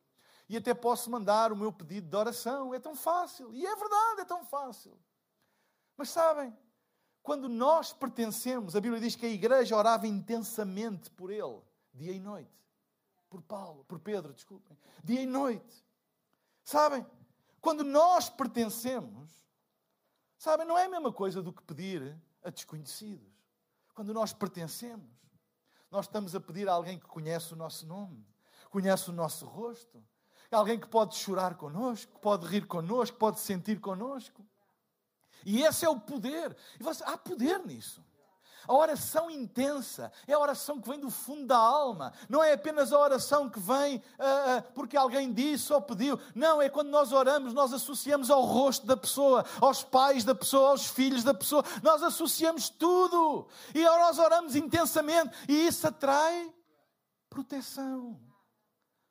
E 0.49 0.57
até 0.57 0.75
posso 0.75 1.11
mandar 1.11 1.53
o 1.53 1.57
meu 1.57 1.73
pedido 1.73 2.09
de 2.09 2.17
oração. 2.17 2.75
É 2.75 2.79
tão 2.79 2.95
fácil. 2.95 3.53
E 3.55 3.67
é 3.67 3.77
verdade, 3.77 4.21
é 4.23 4.25
tão 4.25 4.45
fácil. 4.45 4.99
Mas 5.97 6.09
sabem, 6.11 6.57
quando 7.23 7.49
nós 7.49 7.93
pertencemos, 7.93 8.75
a 8.75 8.81
Bíblia 8.81 9.01
diz 9.01 9.15
que 9.15 9.27
a 9.27 9.31
igreja 9.31 9.77
orava 9.77 10.07
intensamente 10.07 11.11
por 11.11 11.31
ele, 11.31 11.61
dia 11.93 12.13
e 12.13 12.19
noite. 12.19 12.51
Por 13.29 13.43
Paulo, 13.43 13.85
por 13.85 13.99
Pedro, 13.99 14.33
desculpem. 14.33 14.77
Dia 15.05 15.23
e 15.23 15.27
noite. 15.27 15.85
Sabem, 16.65 17.07
quando 17.61 17.85
nós 17.85 18.29
pertencemos, 18.29 19.31
Sabem, 20.41 20.67
não 20.67 20.79
é 20.79 20.87
a 20.87 20.89
mesma 20.89 21.13
coisa 21.13 21.43
do 21.43 21.53
que 21.53 21.63
pedir 21.63 22.19
a 22.43 22.49
desconhecidos. 22.49 23.31
Quando 23.95 24.15
nós 24.15 24.33
pertencemos, 24.33 25.07
nós 25.91 26.07
estamos 26.07 26.35
a 26.35 26.41
pedir 26.41 26.67
a 26.67 26.73
alguém 26.73 26.99
que 26.99 27.05
conhece 27.05 27.53
o 27.53 27.57
nosso 27.57 27.87
nome, 27.87 28.27
conhece 28.71 29.11
o 29.11 29.13
nosso 29.13 29.45
rosto, 29.45 30.03
alguém 30.51 30.81
que 30.81 30.89
pode 30.89 31.15
chorar 31.15 31.57
connosco, 31.57 32.15
que 32.15 32.21
pode 32.21 32.47
rir 32.47 32.67
connosco, 32.67 33.19
pode 33.19 33.39
sentir 33.39 33.81
connosco. 33.81 34.43
E 35.45 35.63
esse 35.63 35.85
é 35.85 35.91
o 35.91 36.01
poder. 36.01 36.57
E 36.81 36.83
você, 36.83 37.05
há 37.05 37.19
poder 37.19 37.59
nisso. 37.67 38.03
A 38.67 38.75
oração 38.75 39.31
intensa 39.31 40.13
é 40.27 40.33
a 40.33 40.39
oração 40.39 40.81
que 40.81 40.89
vem 40.89 40.99
do 40.99 41.11
fundo 41.11 41.47
da 41.47 41.57
alma. 41.57 42.13
Não 42.29 42.43
é 42.43 42.53
apenas 42.53 42.93
a 42.93 42.99
oração 42.99 43.49
que 43.49 43.61
vem 43.61 43.97
uh, 43.97 44.63
porque 44.75 44.97
alguém 44.97 45.33
disse 45.33 45.73
ou 45.73 45.81
pediu. 45.81 46.19
Não, 46.35 46.61
é 46.61 46.69
quando 46.69 46.89
nós 46.89 47.13
oramos, 47.13 47.53
nós 47.53 47.73
associamos 47.73 48.31
ao 48.31 48.43
rosto 48.43 48.87
da 48.87 48.97
pessoa, 48.97 49.45
aos 49.61 49.83
pais 49.83 50.25
da 50.25 50.35
pessoa, 50.35 50.71
aos 50.71 50.87
filhos 50.87 51.25
da 51.25 51.35
pessoa. 51.35 51.65
Nós 51.83 52.03
associamos 52.03 52.69
tudo. 52.69 53.47
E 53.75 53.83
nós 53.83 54.19
oramos 54.19 54.57
intensamente. 54.57 55.37
E 55.49 55.67
isso 55.67 55.87
atrai 55.87 56.53
proteção. 57.29 58.21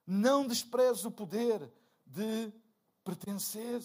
Não 0.05 0.45
desprezes 0.45 1.05
o 1.05 1.11
poder 1.11 1.71
de 2.05 2.51
pertencer. 3.03 3.81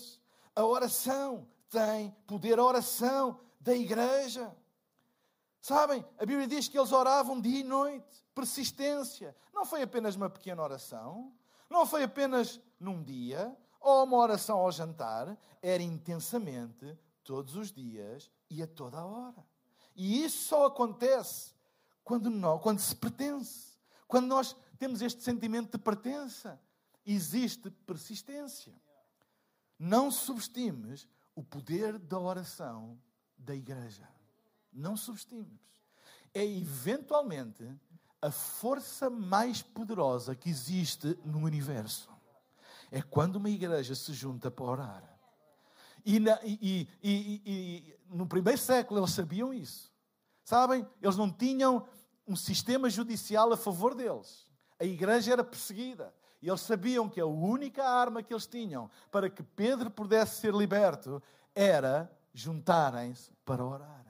A 0.56 0.64
oração 0.64 1.46
tem 1.68 2.10
poder. 2.26 2.58
A 2.58 2.64
oração 2.64 3.40
da 3.60 3.74
igreja. 3.74 4.54
Sabem, 5.64 6.04
a 6.18 6.26
Bíblia 6.26 6.46
diz 6.46 6.68
que 6.68 6.78
eles 6.78 6.92
oravam 6.92 7.40
dia 7.40 7.60
e 7.60 7.64
noite, 7.64 8.22
persistência. 8.34 9.34
Não 9.50 9.64
foi 9.64 9.80
apenas 9.80 10.14
uma 10.14 10.28
pequena 10.28 10.62
oração, 10.62 11.32
não 11.70 11.86
foi 11.86 12.02
apenas 12.02 12.60
num 12.78 13.02
dia, 13.02 13.56
ou 13.80 14.04
uma 14.04 14.18
oração 14.18 14.58
ao 14.58 14.70
jantar, 14.70 15.34
era 15.62 15.82
intensamente, 15.82 16.98
todos 17.22 17.56
os 17.56 17.72
dias 17.72 18.30
e 18.50 18.62
a 18.62 18.66
toda 18.66 18.98
a 18.98 19.06
hora. 19.06 19.42
E 19.96 20.22
isso 20.22 20.48
só 20.48 20.66
acontece 20.66 21.54
quando, 22.04 22.28
não, 22.28 22.58
quando 22.58 22.80
se 22.80 22.94
pertence, 22.94 23.78
quando 24.06 24.26
nós 24.26 24.54
temos 24.78 25.00
este 25.00 25.22
sentimento 25.22 25.78
de 25.78 25.82
pertença. 25.82 26.60
Existe 27.06 27.70
persistência. 27.70 28.74
Não 29.78 30.10
subestimes 30.10 31.08
o 31.34 31.42
poder 31.42 31.98
da 31.98 32.20
oração 32.20 33.00
da 33.38 33.54
igreja. 33.54 34.06
Não 34.74 34.96
subestimes. 34.96 35.60
É 36.34 36.44
eventualmente 36.44 37.64
a 38.20 38.30
força 38.30 39.08
mais 39.08 39.62
poderosa 39.62 40.34
que 40.34 40.50
existe 40.50 41.18
no 41.24 41.38
universo. 41.38 42.10
É 42.90 43.00
quando 43.00 43.36
uma 43.36 43.50
igreja 43.50 43.94
se 43.94 44.12
junta 44.12 44.50
para 44.50 44.64
orar. 44.64 45.18
E, 46.04 46.18
na, 46.18 46.38
e, 46.42 46.88
e, 47.02 47.42
e, 47.46 47.96
no 48.08 48.26
primeiro 48.26 48.58
século 48.58 49.00
eles 49.00 49.12
sabiam 49.12 49.54
isso. 49.54 49.92
Sabem? 50.42 50.86
Eles 51.00 51.16
não 51.16 51.30
tinham 51.30 51.86
um 52.26 52.36
sistema 52.36 52.90
judicial 52.90 53.52
a 53.52 53.56
favor 53.56 53.94
deles. 53.94 54.46
A 54.78 54.84
igreja 54.84 55.32
era 55.32 55.44
perseguida. 55.44 56.12
E 56.42 56.48
eles 56.48 56.60
sabiam 56.60 57.08
que 57.08 57.20
a 57.20 57.26
única 57.26 57.82
arma 57.82 58.22
que 58.22 58.32
eles 58.32 58.46
tinham 58.46 58.90
para 59.10 59.30
que 59.30 59.42
Pedro 59.42 59.90
pudesse 59.90 60.40
ser 60.40 60.52
liberto 60.52 61.22
era 61.54 62.10
juntarem-se 62.34 63.30
para 63.44 63.64
orar. 63.64 64.03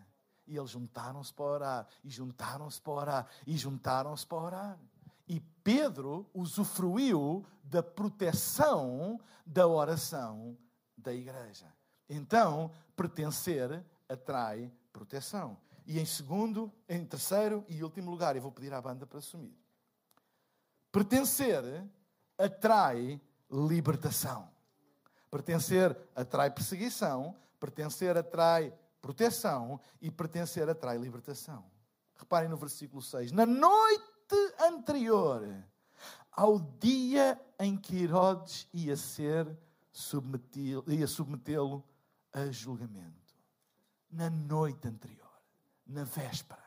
E 0.47 0.57
eles 0.57 0.71
juntaram-se 0.71 1.33
para 1.33 1.45
orar, 1.45 1.89
e 2.03 2.11
juntaram-se 2.11 2.81
para 2.81 2.93
orar, 2.93 3.27
e 3.47 3.57
juntaram-se 3.57 4.27
para 4.27 4.39
orar. 4.39 4.79
E 5.27 5.41
Pedro 5.41 6.29
usufruiu 6.35 7.45
da 7.63 7.83
proteção 7.83 9.19
da 9.47 9.67
oração 9.67 10.57
da 10.97 11.13
igreja. 11.13 11.73
Então, 12.09 12.71
pertencer 12.95 13.85
atrai 14.09 14.71
proteção. 14.93 15.57
E 15.87 15.99
em 15.99 16.05
segundo, 16.05 16.73
em 16.89 17.05
terceiro 17.05 17.65
e 17.69 17.83
último 17.83 18.11
lugar, 18.11 18.37
eu 18.37 18.43
vou 18.43 18.53
pedir 18.53 18.73
à 18.73 18.81
banda 18.81 19.07
para 19.07 19.19
assumir. 19.19 19.57
Pertencer 20.91 21.63
atrai 22.39 23.21
libertação. 23.51 24.49
Pertencer 25.31 25.97
atrai 26.15 26.51
perseguição, 26.51 27.35
pertencer 27.59 28.17
atrai 28.17 28.73
proteção 29.05 29.79
e 30.01 30.11
pertencer 30.11 30.67
atrai 30.67 30.97
libertação. 30.97 31.71
Reparem 32.17 32.49
no 32.49 32.57
versículo 32.57 33.03
6. 33.03 33.33
Na 33.33 33.45
noite 33.45 34.35
anterior 34.59 35.47
ao 36.33 36.59
dia 36.59 37.39
em 37.59 37.77
que 37.77 38.03
Herodes 38.03 38.67
ia 38.73 38.97
ser 38.97 39.47
ia 40.87 41.07
submetê-lo 41.07 41.85
a 42.33 42.47
julgamento. 42.47 43.35
Na 44.11 44.31
noite 44.31 44.89
anterior, 44.89 45.39
na 45.87 46.05
véspera. 46.05 46.65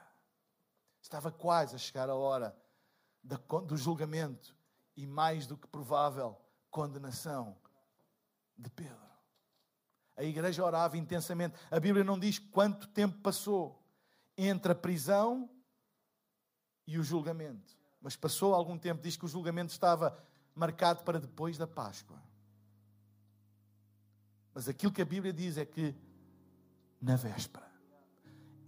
Estava 1.01 1.31
quase 1.31 1.73
a 1.73 1.79
chegar 1.79 2.07
a 2.07 2.15
hora 2.15 2.55
do 3.65 3.75
julgamento 3.75 4.55
e 4.95 5.07
mais 5.07 5.47
do 5.47 5.57
que 5.57 5.67
provável 5.67 6.39
condenação 6.69 7.57
de 8.55 8.69
Pedro. 8.69 9.06
A 10.17 10.23
igreja 10.23 10.65
orava 10.65 10.97
intensamente. 10.97 11.55
A 11.69 11.79
Bíblia 11.79 12.03
não 12.03 12.17
diz 12.17 12.39
quanto 12.39 12.87
tempo 12.87 13.19
passou 13.19 13.79
entre 14.35 14.71
a 14.71 14.75
prisão 14.75 15.47
e 16.87 16.97
o 16.97 17.03
julgamento. 17.03 17.77
Mas 18.01 18.15
passou 18.15 18.55
algum 18.55 18.77
tempo, 18.77 19.01
diz 19.01 19.15
que 19.15 19.25
o 19.25 19.27
julgamento 19.27 19.71
estava 19.71 20.17
marcado 20.55 21.03
para 21.03 21.19
depois 21.19 21.55
da 21.55 21.67
Páscoa. 21.67 22.19
Mas 24.53 24.67
aquilo 24.67 24.91
que 24.91 25.03
a 25.03 25.05
Bíblia 25.05 25.31
diz 25.31 25.55
é 25.55 25.65
que 25.65 25.95
na 26.99 27.15
véspera, 27.15 27.69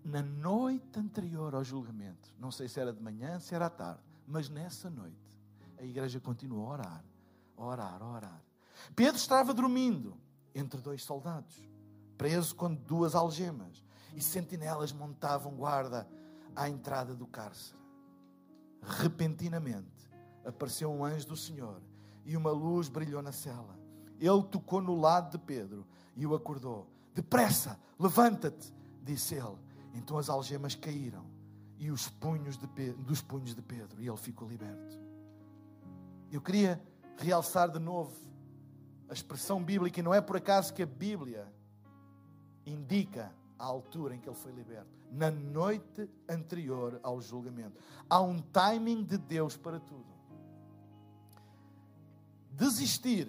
na 0.06 0.22
noite 0.22 1.00
anterior 1.00 1.56
ao 1.56 1.64
julgamento, 1.64 2.32
não 2.38 2.52
sei 2.52 2.68
se 2.68 2.80
era 2.80 2.94
de 2.94 3.02
manhã, 3.02 3.40
se 3.40 3.56
era 3.56 3.66
à 3.66 3.70
tarde, 3.72 4.02
Mas 4.28 4.50
nessa 4.50 4.88
noite, 4.88 5.18
a 5.80 5.84
igreja 5.84 6.20
continua 6.20 6.64
a 6.64 6.70
orar, 6.70 7.06
a 7.58 7.64
orar, 7.64 8.02
a 8.04 8.08
orar. 8.08 8.44
Pedro 8.96 9.16
estava 9.16 9.52
dormindo 9.52 10.16
entre 10.54 10.82
dois 10.82 11.04
soldados, 11.04 11.70
preso 12.18 12.56
com 12.56 12.74
duas 12.74 13.16
algemas, 13.16 13.84
e 14.16 14.22
sentinelas 14.22 14.92
montavam 14.92 15.56
guarda 15.56 16.08
à 16.56 16.68
entrada 16.68 17.16
do 17.16 17.28
cárcere. 17.28 17.80
Repentinamente 18.82 20.10
apareceu 20.46 20.92
um 20.92 21.06
anjo 21.06 21.28
do 21.28 21.38
Senhor 21.38 21.82
e 22.26 22.36
uma 22.36 22.52
luz 22.52 22.90
brilhou 22.90 23.22
na 23.22 23.32
cela. 23.32 23.78
Ele 24.20 24.44
tocou 24.44 24.82
no 24.82 25.00
lado 25.00 25.32
de 25.32 25.38
Pedro 25.38 25.86
e 26.16 26.26
o 26.26 26.36
acordou. 26.36 26.88
Depressa, 27.14 27.80
levanta-te, 27.98 28.74
disse 29.04 29.36
ele. 29.36 29.58
Então 29.94 30.18
as 30.18 30.30
algemas 30.30 30.76
caíram 30.76 31.26
e 31.78 31.90
os 31.92 32.10
punhos 32.10 32.58
de 32.58 32.68
Pedro, 32.68 33.02
dos 33.04 33.22
punhos 33.22 33.56
de 33.56 33.62
Pedro 33.62 34.02
e 34.02 34.08
ele 34.08 34.18
ficou 34.18 34.48
liberto. 34.48 35.00
Eu 36.32 36.42
queria 36.42 36.82
realçar 37.18 37.70
de 37.70 37.80
novo 37.80 38.14
a 39.10 39.14
expressão 39.14 39.64
bíblica, 39.64 40.00
e 40.00 40.04
não 40.04 40.14
é 40.14 40.22
por 40.22 40.38
acaso 40.38 40.74
que 40.74 40.84
a 40.84 40.86
Bíblia 40.86 41.52
indica 42.66 43.34
a 43.58 43.66
altura 43.66 44.16
em 44.16 44.20
que 44.20 44.30
ele 44.30 44.36
foi 44.36 44.52
liberto. 44.52 44.90
Na 45.12 45.32
noite 45.32 46.08
anterior 46.30 47.00
ao 47.02 47.20
julgamento. 47.20 47.78
Há 48.10 48.22
um 48.22 48.40
timing 48.40 49.04
de 49.04 49.18
Deus 49.18 49.58
para 49.58 49.80
tudo. 49.80 50.06
Desistir 52.52 53.28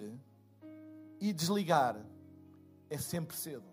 e 1.19 1.33
desligar 1.33 1.97
é 2.89 2.97
sempre 2.97 3.35
cedo. 3.35 3.65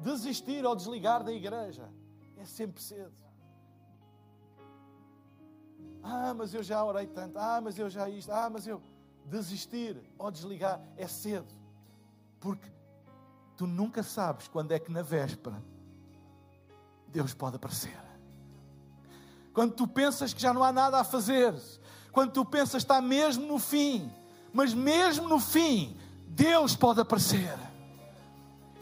Desistir 0.00 0.64
ou 0.64 0.74
desligar 0.74 1.22
da 1.22 1.32
igreja 1.32 1.88
é 2.36 2.44
sempre 2.44 2.82
cedo. 2.82 3.12
Ah, 6.02 6.32
mas 6.34 6.54
eu 6.54 6.62
já 6.62 6.82
orei 6.84 7.06
tanto. 7.06 7.38
Ah, 7.38 7.60
mas 7.62 7.78
eu 7.78 7.90
já 7.90 8.08
isto. 8.08 8.32
Ah, 8.32 8.48
mas 8.48 8.66
eu. 8.66 8.80
Desistir 9.30 9.96
ou 10.18 10.28
desligar 10.28 10.80
é 10.96 11.06
cedo. 11.06 11.54
Porque 12.40 12.68
tu 13.56 13.64
nunca 13.66 14.02
sabes 14.02 14.48
quando 14.48 14.72
é 14.72 14.78
que 14.78 14.90
na 14.90 15.02
véspera 15.02 15.62
Deus 17.06 17.32
pode 17.32 17.56
aparecer. 17.56 17.96
Quando 19.52 19.72
tu 19.74 19.86
pensas 19.86 20.34
que 20.34 20.42
já 20.42 20.52
não 20.52 20.64
há 20.64 20.72
nada 20.72 20.98
a 20.98 21.04
fazer, 21.04 21.54
quando 22.10 22.32
tu 22.32 22.44
pensas 22.44 22.82
está 22.82 23.00
mesmo 23.00 23.46
no 23.46 23.58
fim, 23.58 24.12
mas 24.52 24.74
mesmo 24.74 25.28
no 25.28 25.38
fim, 25.38 25.96
Deus 26.26 26.74
pode 26.74 27.00
aparecer. 27.00 27.56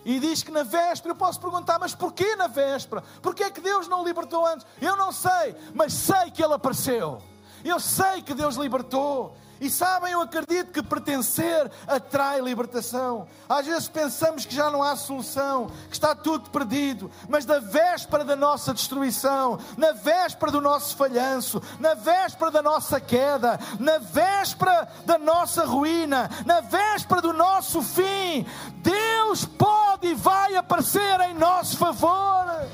E 0.05 0.19
diz 0.19 0.43
que 0.43 0.51
na 0.51 0.63
véspera, 0.63 1.13
eu 1.13 1.17
posso 1.17 1.39
perguntar, 1.39 1.79
mas 1.79 1.95
porquê 1.95 2.37
na 2.37 2.47
véspera? 2.47 3.03
Porquê 3.21 3.45
é 3.45 3.51
que 3.51 3.61
Deus 3.61 3.87
não 3.87 4.03
libertou 4.03 4.47
antes? 4.47 4.67
Eu 4.81 4.97
não 4.97 5.13
sei, 5.13 5.55
mas 5.75 5.93
sei 5.93 6.31
que 6.31 6.43
Ele 6.43 6.55
apareceu. 6.55 7.23
Eu 7.63 7.79
sei 7.79 8.23
que 8.23 8.33
Deus 8.33 8.57
libertou. 8.57 9.37
E 9.61 9.69
sabem, 9.69 10.13
eu 10.13 10.21
acredito 10.21 10.73
que 10.73 10.83
pertencer 10.83 11.71
atrai 11.87 12.41
libertação. 12.41 13.27
Às 13.49 13.67
vezes 13.67 13.89
pensamos 13.89 14.47
que 14.47 14.55
já 14.55 14.71
não 14.71 14.83
há 14.83 14.95
solução, 14.95 15.69
que 15.89 15.95
está 15.95 16.15
tudo 16.15 16.51
perdido, 16.51 17.11
mas 17.29 17.45
na 17.45 17.59
véspera 17.59 18.25
da 18.25 18.37
nossa 18.37 18.73
destruição, 18.73 19.59
na 19.77 19.93
véspera 19.93 20.53
do 20.53 20.61
nosso 20.61 20.97
falhanço, 20.97 21.61
na 21.81 21.95
véspera 21.95 22.51
da 22.51 22.63
nossa 22.63 23.01
queda, 23.01 23.59
na 23.81 23.99
véspera 23.99 24.89
da 25.05 25.19
nossa 25.19 25.65
ruína, 25.65 26.31
na 26.47 26.61
véspera 26.61 27.21
do 27.21 27.33
nosso 27.33 27.83
fim, 27.83 28.47
Deus 28.77 29.45
pode 29.45 30.07
e 30.07 30.15
vai 30.15 30.55
aparecer 30.55 31.21
em 31.21 31.35
nosso 31.35 31.77
favor. 31.77 32.69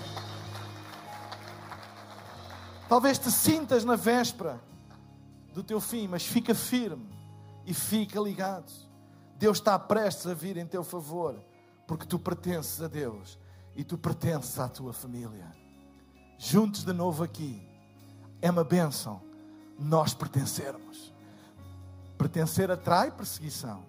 Talvez 2.89 3.19
te 3.19 3.31
sintas 3.31 3.85
na 3.85 3.97
véspera 3.97 4.61
do 5.55 5.63
teu 5.63 5.81
fim, 5.81 6.09
mas 6.09 6.27
fica 6.27 6.55
firme 6.55 7.09
e 7.65 7.73
fica 7.73 8.21
ligado. 8.21 8.71
Deus 9.39 9.59
está 9.59 9.79
prestes 9.79 10.27
a 10.27 10.35
vir 10.35 10.57
em 10.57 10.67
teu 10.67 10.83
favor, 10.83 11.43
porque 11.87 12.07
tu 12.07 12.19
pertences 12.19 12.83
a 12.83 12.89
Deus 12.89 13.39
e 13.75 13.85
tu 13.85 13.97
pertences 13.97 14.59
à 14.59 14.69
tua 14.69 14.93
família. 14.93 15.51
Juntos 16.39 16.85
de 16.85 16.93
novo 16.93 17.23
aqui, 17.23 17.67
é 18.43 18.51
uma 18.51 18.65
bênção 18.65 19.23
nós 19.79 20.13
pertencermos. 20.13 21.15
Pertencer 22.19 22.71
atrai 22.71 23.11
perseguição, 23.11 23.85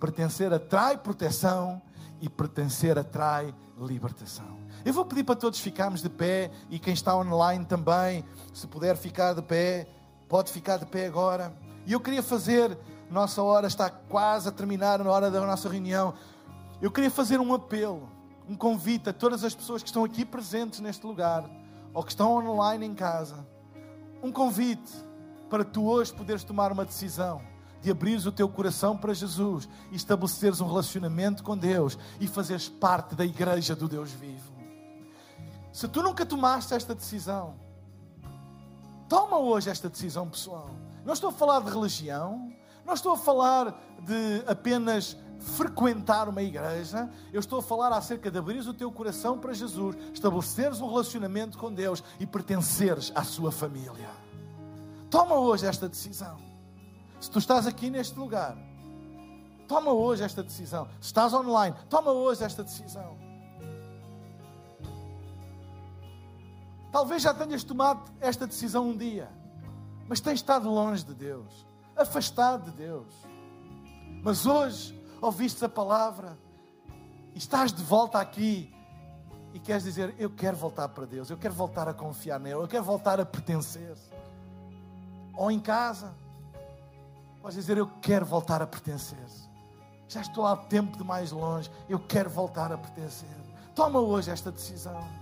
pertencer 0.00 0.52
atrai 0.52 0.96
proteção 0.98 1.80
e 2.20 2.28
pertencer 2.28 2.98
atrai 2.98 3.54
libertação. 3.78 4.58
Eu 4.84 4.92
vou 4.92 5.04
pedir 5.04 5.24
para 5.24 5.36
todos 5.36 5.58
ficarmos 5.58 6.02
de 6.02 6.08
pé 6.08 6.50
e 6.70 6.78
quem 6.78 6.94
está 6.94 7.16
online 7.16 7.64
também, 7.64 8.24
se 8.52 8.66
puder 8.66 8.96
ficar 8.96 9.34
de 9.34 9.42
pé. 9.42 9.88
Pode 10.32 10.50
ficar 10.50 10.78
de 10.78 10.86
pé 10.86 11.04
agora. 11.04 11.52
E 11.84 11.92
eu 11.92 12.00
queria 12.00 12.22
fazer, 12.22 12.78
nossa 13.10 13.42
hora 13.42 13.66
está 13.66 13.90
quase 13.90 14.48
a 14.48 14.50
terminar, 14.50 14.98
na 15.04 15.10
hora 15.10 15.30
da 15.30 15.38
nossa 15.44 15.68
reunião. 15.68 16.14
Eu 16.80 16.90
queria 16.90 17.10
fazer 17.10 17.38
um 17.38 17.52
apelo, 17.52 18.08
um 18.48 18.56
convite 18.56 19.10
a 19.10 19.12
todas 19.12 19.44
as 19.44 19.54
pessoas 19.54 19.82
que 19.82 19.90
estão 19.90 20.04
aqui 20.04 20.24
presentes 20.24 20.80
neste 20.80 21.06
lugar, 21.06 21.44
ou 21.92 22.02
que 22.02 22.12
estão 22.12 22.34
online 22.48 22.86
em 22.86 22.94
casa. 22.94 23.46
Um 24.22 24.32
convite 24.32 24.90
para 25.50 25.66
tu 25.66 25.84
hoje 25.86 26.14
poderes 26.14 26.42
tomar 26.42 26.72
uma 26.72 26.86
decisão 26.86 27.42
de 27.82 27.90
abrires 27.90 28.24
o 28.24 28.32
teu 28.32 28.48
coração 28.48 28.96
para 28.96 29.12
Jesus 29.12 29.68
e 29.90 29.96
estabeleceres 29.96 30.62
um 30.62 30.66
relacionamento 30.66 31.42
com 31.42 31.58
Deus 31.58 31.98
e 32.18 32.26
fazeres 32.26 32.70
parte 32.70 33.14
da 33.14 33.26
igreja 33.26 33.76
do 33.76 33.86
Deus 33.86 34.10
vivo. 34.10 34.50
Se 35.70 35.86
tu 35.86 36.02
nunca 36.02 36.24
tomaste 36.24 36.72
esta 36.72 36.94
decisão, 36.94 37.54
Toma 39.12 39.36
hoje 39.36 39.68
esta 39.68 39.90
decisão 39.90 40.26
pessoal. 40.26 40.70
Não 41.04 41.12
estou 41.12 41.28
a 41.28 41.32
falar 41.34 41.60
de 41.60 41.70
religião, 41.70 42.50
não 42.82 42.94
estou 42.94 43.12
a 43.12 43.18
falar 43.18 43.78
de 44.00 44.42
apenas 44.46 45.14
frequentar 45.38 46.30
uma 46.30 46.42
igreja, 46.42 47.10
eu 47.30 47.38
estou 47.38 47.58
a 47.58 47.62
falar 47.62 47.92
acerca 47.92 48.30
de 48.30 48.38
abrir 48.38 48.66
o 48.66 48.72
teu 48.72 48.90
coração 48.90 49.38
para 49.38 49.52
Jesus, 49.52 49.98
estabeleceres 50.14 50.80
um 50.80 50.88
relacionamento 50.88 51.58
com 51.58 51.70
Deus 51.70 52.02
e 52.18 52.26
pertenceres 52.26 53.12
à 53.14 53.22
sua 53.22 53.52
família. 53.52 54.08
Toma 55.10 55.34
hoje 55.34 55.66
esta 55.66 55.90
decisão. 55.90 56.38
Se 57.20 57.30
tu 57.30 57.38
estás 57.38 57.66
aqui 57.66 57.90
neste 57.90 58.18
lugar, 58.18 58.56
toma 59.68 59.92
hoje 59.92 60.24
esta 60.24 60.42
decisão. 60.42 60.88
Se 61.02 61.08
estás 61.08 61.34
online, 61.34 61.76
toma 61.90 62.12
hoje 62.12 62.44
esta 62.44 62.64
decisão. 62.64 63.31
Talvez 66.92 67.22
já 67.22 67.32
tenhas 67.32 67.64
tomado 67.64 68.12
esta 68.20 68.46
decisão 68.46 68.90
um 68.90 68.96
dia, 68.96 69.30
mas 70.06 70.20
tens 70.20 70.34
estado 70.34 70.68
longe 70.68 71.02
de 71.02 71.14
Deus, 71.14 71.66
afastado 71.96 72.70
de 72.70 72.76
Deus. 72.76 73.08
Mas 74.22 74.44
hoje 74.44 75.02
ouviste 75.18 75.64
a 75.64 75.70
palavra 75.70 76.38
e 77.34 77.38
estás 77.38 77.72
de 77.72 77.82
volta 77.82 78.20
aqui 78.20 78.70
e 79.54 79.58
queres 79.58 79.84
dizer: 79.84 80.14
Eu 80.18 80.28
quero 80.28 80.54
voltar 80.54 80.86
para 80.90 81.06
Deus, 81.06 81.30
eu 81.30 81.38
quero 81.38 81.54
voltar 81.54 81.88
a 81.88 81.94
confiar 81.94 82.38
nele, 82.38 82.56
eu 82.60 82.68
quero 82.68 82.84
voltar 82.84 83.18
a 83.18 83.24
pertencer. 83.24 83.96
Ou 85.34 85.50
em 85.50 85.58
casa, 85.58 86.14
podes 87.40 87.56
dizer: 87.56 87.78
Eu 87.78 87.86
quero 88.02 88.26
voltar 88.26 88.60
a 88.60 88.66
pertencer. 88.66 89.18
Já 90.08 90.20
estou 90.20 90.46
há 90.46 90.54
tempo 90.54 90.98
de 90.98 91.04
mais 91.04 91.32
longe, 91.32 91.70
eu 91.88 91.98
quero 91.98 92.28
voltar 92.28 92.70
a 92.70 92.76
pertencer. 92.76 93.30
Toma 93.74 93.98
hoje 93.98 94.30
esta 94.30 94.52
decisão. 94.52 95.21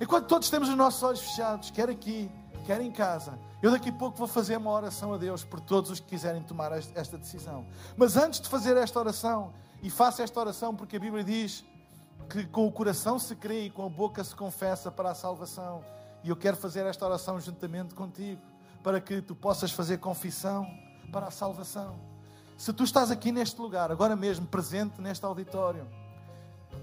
Enquanto 0.00 0.26
todos 0.26 0.50
temos 0.50 0.68
os 0.68 0.76
nossos 0.76 1.02
olhos 1.02 1.20
fechados, 1.20 1.70
quer 1.70 1.88
aqui, 1.88 2.30
quer 2.66 2.80
em 2.80 2.90
casa, 2.90 3.38
eu 3.62 3.70
daqui 3.70 3.90
a 3.90 3.92
pouco 3.92 4.16
vou 4.18 4.26
fazer 4.26 4.56
uma 4.56 4.70
oração 4.70 5.14
a 5.14 5.16
Deus 5.16 5.44
por 5.44 5.60
todos 5.60 5.90
os 5.90 6.00
que 6.00 6.06
quiserem 6.06 6.42
tomar 6.42 6.72
esta 6.72 7.16
decisão. 7.16 7.64
Mas 7.96 8.16
antes 8.16 8.40
de 8.40 8.48
fazer 8.48 8.76
esta 8.76 8.98
oração, 8.98 9.52
e 9.82 9.90
faça 9.90 10.22
esta 10.22 10.40
oração 10.40 10.74
porque 10.74 10.96
a 10.96 11.00
Bíblia 11.00 11.22
diz 11.22 11.64
que 12.28 12.44
com 12.46 12.66
o 12.66 12.72
coração 12.72 13.18
se 13.18 13.36
crê 13.36 13.66
e 13.66 13.70
com 13.70 13.84
a 13.84 13.88
boca 13.88 14.24
se 14.24 14.34
confessa 14.34 14.90
para 14.90 15.10
a 15.10 15.14
salvação. 15.14 15.84
E 16.22 16.30
eu 16.30 16.36
quero 16.36 16.56
fazer 16.56 16.86
esta 16.86 17.04
oração 17.04 17.38
juntamente 17.40 17.94
contigo, 17.94 18.40
para 18.82 19.00
que 19.00 19.20
tu 19.22 19.34
possas 19.34 19.70
fazer 19.70 19.98
confissão 19.98 20.66
para 21.12 21.26
a 21.26 21.30
salvação. 21.30 21.96
Se 22.56 22.72
tu 22.72 22.84
estás 22.84 23.10
aqui 23.10 23.30
neste 23.30 23.60
lugar, 23.60 23.90
agora 23.90 24.16
mesmo, 24.16 24.46
presente 24.46 25.00
neste 25.00 25.24
auditório, 25.24 25.86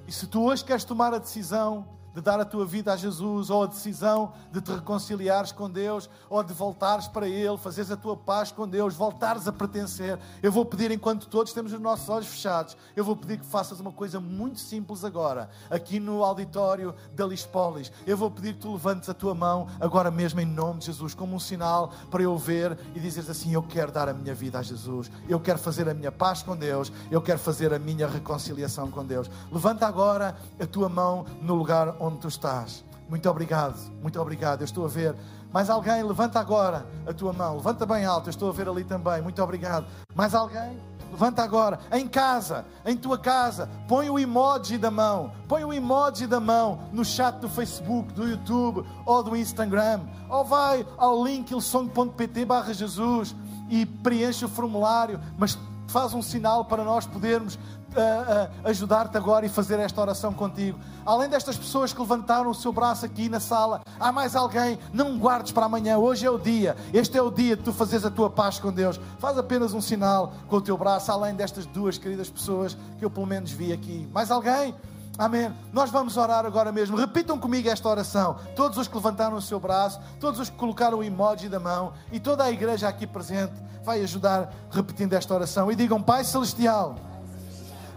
e 0.07 0.11
se 0.11 0.27
tu 0.27 0.43
hoje 0.43 0.63
queres 0.63 0.83
tomar 0.83 1.13
a 1.13 1.17
decisão 1.17 1.87
de 2.13 2.21
dar 2.21 2.39
a 2.39 2.45
tua 2.45 2.65
vida 2.65 2.93
a 2.93 2.95
Jesus, 2.97 3.49
ou 3.49 3.63
a 3.63 3.67
decisão 3.67 4.33
de 4.51 4.61
te 4.61 4.71
reconciliares 4.71 5.51
com 5.51 5.69
Deus, 5.69 6.09
ou 6.29 6.43
de 6.43 6.53
voltares 6.53 7.07
para 7.07 7.27
Ele, 7.27 7.57
fazeres 7.57 7.91
a 7.91 7.97
tua 7.97 8.17
paz 8.17 8.51
com 8.51 8.67
Deus, 8.67 8.93
voltares 8.93 9.47
a 9.47 9.51
pertencer. 9.51 10.19
Eu 10.41 10.51
vou 10.51 10.65
pedir, 10.65 10.91
enquanto 10.91 11.27
todos 11.27 11.53
temos 11.53 11.71
os 11.73 11.79
nossos 11.79 12.09
olhos 12.09 12.27
fechados, 12.27 12.75
eu 12.95 13.03
vou 13.03 13.15
pedir 13.15 13.39
que 13.39 13.45
faças 13.45 13.79
uma 13.79 13.91
coisa 13.91 14.19
muito 14.19 14.59
simples 14.59 15.03
agora, 15.03 15.49
aqui 15.69 15.99
no 15.99 16.23
auditório 16.23 16.93
da 17.13 17.25
Lispolis. 17.25 17.91
Eu 18.05 18.17
vou 18.17 18.29
pedir 18.29 18.53
que 18.53 18.59
tu 18.59 18.73
levantes 18.73 19.07
a 19.09 19.13
tua 19.13 19.33
mão 19.33 19.67
agora 19.79 20.11
mesmo 20.11 20.39
em 20.41 20.45
nome 20.45 20.79
de 20.79 20.87
Jesus, 20.87 21.13
como 21.13 21.35
um 21.35 21.39
sinal 21.39 21.91
para 22.09 22.23
eu 22.23 22.37
ver 22.37 22.77
e 22.93 22.99
dizeres 22.99 23.29
assim: 23.29 23.53
Eu 23.53 23.63
quero 23.63 23.91
dar 23.91 24.09
a 24.09 24.13
minha 24.13 24.33
vida 24.33 24.59
a 24.59 24.61
Jesus, 24.61 25.09
eu 25.29 25.39
quero 25.39 25.59
fazer 25.59 25.87
a 25.87 25.93
minha 25.93 26.11
paz 26.11 26.43
com 26.43 26.55
Deus, 26.55 26.91
eu 27.09 27.21
quero 27.21 27.39
fazer 27.39 27.73
a 27.73 27.79
minha 27.79 28.07
reconciliação 28.07 28.89
com 28.91 29.05
Deus. 29.05 29.29
Levanta 29.51 29.87
agora 29.87 30.35
a 30.59 30.65
tua 30.65 30.89
mão 30.89 31.25
no 31.41 31.55
lugar 31.55 31.95
onde 32.01 32.17
tu 32.17 32.27
estás 32.27 32.83
Muito 33.07 33.29
obrigado, 33.29 33.77
muito 34.01 34.19
obrigado. 34.19 34.61
Eu 34.61 34.65
estou 34.65 34.85
a 34.85 34.87
ver. 34.87 35.15
Mais 35.51 35.69
alguém, 35.69 36.01
levanta 36.01 36.39
agora 36.39 36.85
a 37.05 37.13
tua 37.13 37.33
mão. 37.33 37.57
Levanta 37.57 37.85
bem 37.85 38.05
alto, 38.05 38.27
eu 38.27 38.31
estou 38.31 38.49
a 38.49 38.53
ver 38.53 38.69
ali 38.69 38.85
também. 38.85 39.21
Muito 39.21 39.43
obrigado. 39.43 39.85
Mais 40.15 40.33
alguém? 40.33 40.79
Levanta 41.11 41.43
agora, 41.43 41.77
em 41.91 42.07
casa, 42.07 42.65
em 42.85 42.95
tua 42.95 43.17
casa, 43.17 43.69
põe 43.85 44.09
o 44.09 44.17
emoji 44.17 44.77
da 44.77 44.89
mão, 44.89 45.33
põe 45.45 45.65
o 45.65 45.73
emoji 45.73 46.25
da 46.25 46.39
mão 46.39 46.87
no 46.93 47.03
chat 47.03 47.35
do 47.39 47.49
Facebook, 47.49 48.13
do 48.13 48.25
YouTube 48.25 48.87
ou 49.05 49.21
do 49.21 49.35
Instagram, 49.35 49.99
ou 50.29 50.45
vai 50.45 50.87
ao 50.97 51.21
link 51.21 51.51
ilsong.pt 51.51 52.45
barra 52.45 52.73
Jesus 52.73 53.35
e 53.69 53.85
preenche 53.85 54.45
o 54.45 54.49
formulário, 54.49 55.19
mas 55.37 55.59
faz 55.87 56.13
um 56.13 56.21
sinal 56.21 56.65
para 56.65 56.83
nós 56.83 57.05
podermos 57.05 57.55
uh, 57.55 57.57
uh, 57.57 58.69
ajudar-te 58.69 59.17
agora 59.17 59.45
e 59.45 59.49
fazer 59.49 59.79
esta 59.79 59.99
oração 60.01 60.33
contigo. 60.33 60.79
Além 61.05 61.29
destas 61.29 61.57
pessoas 61.57 61.93
que 61.93 61.99
levantaram 61.99 62.49
o 62.49 62.55
seu 62.55 62.71
braço 62.71 63.05
aqui 63.05 63.29
na 63.29 63.39
sala, 63.39 63.81
há 63.99 64.11
mais 64.11 64.35
alguém? 64.35 64.77
Não 64.93 65.17
guardes 65.17 65.51
para 65.51 65.65
amanhã, 65.65 65.97
hoje 65.97 66.25
é 66.25 66.29
o 66.29 66.37
dia. 66.37 66.75
Este 66.93 67.17
é 67.17 67.21
o 67.21 67.31
dia 67.31 67.55
de 67.55 67.63
tu 67.63 67.73
fazeres 67.73 68.05
a 68.05 68.11
tua 68.11 68.29
paz 68.29 68.59
com 68.59 68.71
Deus. 68.71 68.99
Faz 69.19 69.37
apenas 69.37 69.73
um 69.73 69.81
sinal 69.81 70.33
com 70.47 70.57
o 70.57 70.61
teu 70.61 70.77
braço, 70.77 71.11
além 71.11 71.35
destas 71.35 71.65
duas 71.65 71.97
queridas 71.97 72.29
pessoas 72.29 72.77
que 72.97 73.05
eu 73.05 73.09
pelo 73.09 73.25
menos 73.25 73.51
vi 73.51 73.73
aqui. 73.73 74.07
Mais 74.13 74.31
alguém? 74.31 74.73
Amém. 75.17 75.53
Nós 75.73 75.89
vamos 75.89 76.17
orar 76.17 76.45
agora 76.45 76.71
mesmo. 76.71 76.97
Repitam 76.97 77.37
comigo 77.37 77.69
esta 77.69 77.87
oração. 77.87 78.37
Todos 78.55 78.77
os 78.77 78.87
que 78.87 78.95
levantaram 78.95 79.35
o 79.35 79.41
seu 79.41 79.59
braço, 79.59 79.99
todos 80.19 80.39
os 80.39 80.49
que 80.49 80.55
colocaram 80.55 80.99
o 80.99 81.03
emoji 81.03 81.49
da 81.49 81.59
mão 81.59 81.93
e 82.11 82.19
toda 82.19 82.43
a 82.43 82.51
igreja 82.51 82.87
aqui 82.87 83.05
presente 83.05 83.53
vai 83.83 84.01
ajudar 84.01 84.53
repetindo 84.71 85.13
esta 85.13 85.33
oração. 85.33 85.71
E 85.71 85.75
digam: 85.75 86.01
Pai 86.01 86.23
Celestial, 86.23 86.95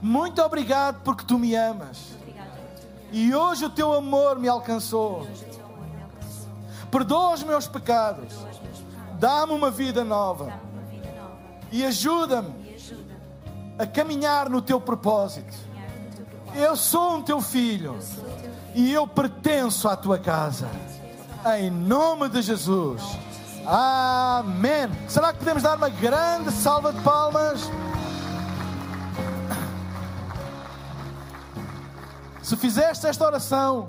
muito 0.02 0.42
obrigado 0.42 1.02
porque 1.02 1.24
tu 1.24 1.38
me 1.38 1.54
amas. 1.54 2.14
E 3.12 3.34
hoje 3.34 3.64
o 3.64 3.70
teu 3.70 3.92
amor 3.94 4.38
me 4.38 4.48
alcançou. 4.48 5.26
Perdoa 6.90 7.34
os 7.34 7.42
meus 7.42 7.66
pecados. 7.66 8.34
Dá-me 9.18 9.52
uma 9.52 9.70
vida 9.70 10.04
nova. 10.04 10.52
E 11.70 11.84
ajuda-me 11.84 12.52
a 13.78 13.86
caminhar 13.86 14.50
no 14.50 14.60
teu 14.60 14.80
propósito. 14.80 15.73
Eu 16.54 16.76
sou 16.76 17.16
um 17.16 17.22
teu 17.22 17.40
filho. 17.40 17.98
E 18.74 18.92
eu 18.92 19.06
pertenço 19.06 19.88
à 19.88 19.96
tua 19.96 20.18
casa. 20.18 20.68
Em 21.58 21.70
nome 21.70 22.28
de 22.28 22.42
Jesus. 22.42 23.02
Amém. 23.66 24.88
Será 25.08 25.32
que 25.32 25.40
podemos 25.40 25.62
dar 25.62 25.76
uma 25.76 25.88
grande 25.88 26.52
salva 26.52 26.92
de 26.92 27.00
palmas? 27.00 27.60
Se 32.42 32.56
fizeste 32.56 33.06
esta 33.06 33.24
oração, 33.24 33.88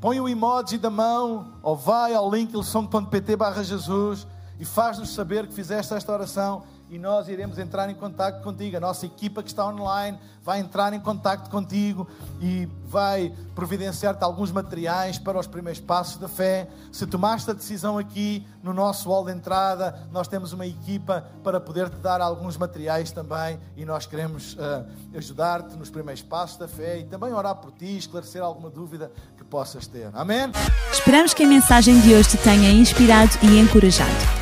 põe 0.00 0.20
o 0.20 0.28
emoji 0.28 0.78
da 0.78 0.90
mão 0.90 1.54
ou 1.62 1.76
vai 1.76 2.14
ao 2.14 2.30
link 2.30 2.52
ilsong.pt 2.52 3.36
barra 3.36 3.64
Jesus 3.64 4.26
e 4.60 4.64
faz-nos 4.64 5.12
saber 5.12 5.48
que 5.48 5.52
fizeste 5.52 5.92
esta 5.92 6.12
oração 6.12 6.62
e 6.92 6.98
nós 6.98 7.26
iremos 7.26 7.58
entrar 7.58 7.88
em 7.88 7.94
contato 7.94 8.42
contigo. 8.42 8.76
A 8.76 8.80
nossa 8.80 9.06
equipa 9.06 9.42
que 9.42 9.48
está 9.48 9.66
online 9.66 10.18
vai 10.44 10.60
entrar 10.60 10.92
em 10.92 11.00
contato 11.00 11.48
contigo 11.48 12.06
e 12.38 12.68
vai 12.86 13.32
providenciar-te 13.54 14.22
alguns 14.22 14.52
materiais 14.52 15.18
para 15.18 15.38
os 15.38 15.46
primeiros 15.46 15.80
passos 15.80 16.18
da 16.18 16.28
fé. 16.28 16.68
Se 16.92 17.06
tomaste 17.06 17.50
a 17.50 17.54
decisão 17.54 17.96
aqui 17.96 18.46
no 18.62 18.74
nosso 18.74 19.08
hall 19.08 19.24
de 19.24 19.32
entrada, 19.32 20.06
nós 20.12 20.28
temos 20.28 20.52
uma 20.52 20.66
equipa 20.66 21.24
para 21.42 21.58
poder-te 21.58 21.96
dar 21.96 22.20
alguns 22.20 22.58
materiais 22.58 23.10
também 23.10 23.58
e 23.74 23.86
nós 23.86 24.04
queremos 24.04 24.52
uh, 24.52 24.84
ajudar-te 25.16 25.74
nos 25.76 25.88
primeiros 25.88 26.22
passos 26.22 26.58
da 26.58 26.68
fé 26.68 26.98
e 26.98 27.04
também 27.04 27.32
orar 27.32 27.54
por 27.54 27.72
ti, 27.72 27.96
esclarecer 27.96 28.42
alguma 28.42 28.68
dúvida 28.68 29.10
que 29.38 29.44
possas 29.44 29.86
ter. 29.86 30.10
Amém? 30.12 30.52
Esperamos 30.92 31.32
que 31.32 31.42
a 31.42 31.48
mensagem 31.48 31.98
de 32.02 32.14
hoje 32.14 32.28
te 32.30 32.36
tenha 32.36 32.70
inspirado 32.70 33.32
e 33.42 33.58
encorajado. 33.58 34.41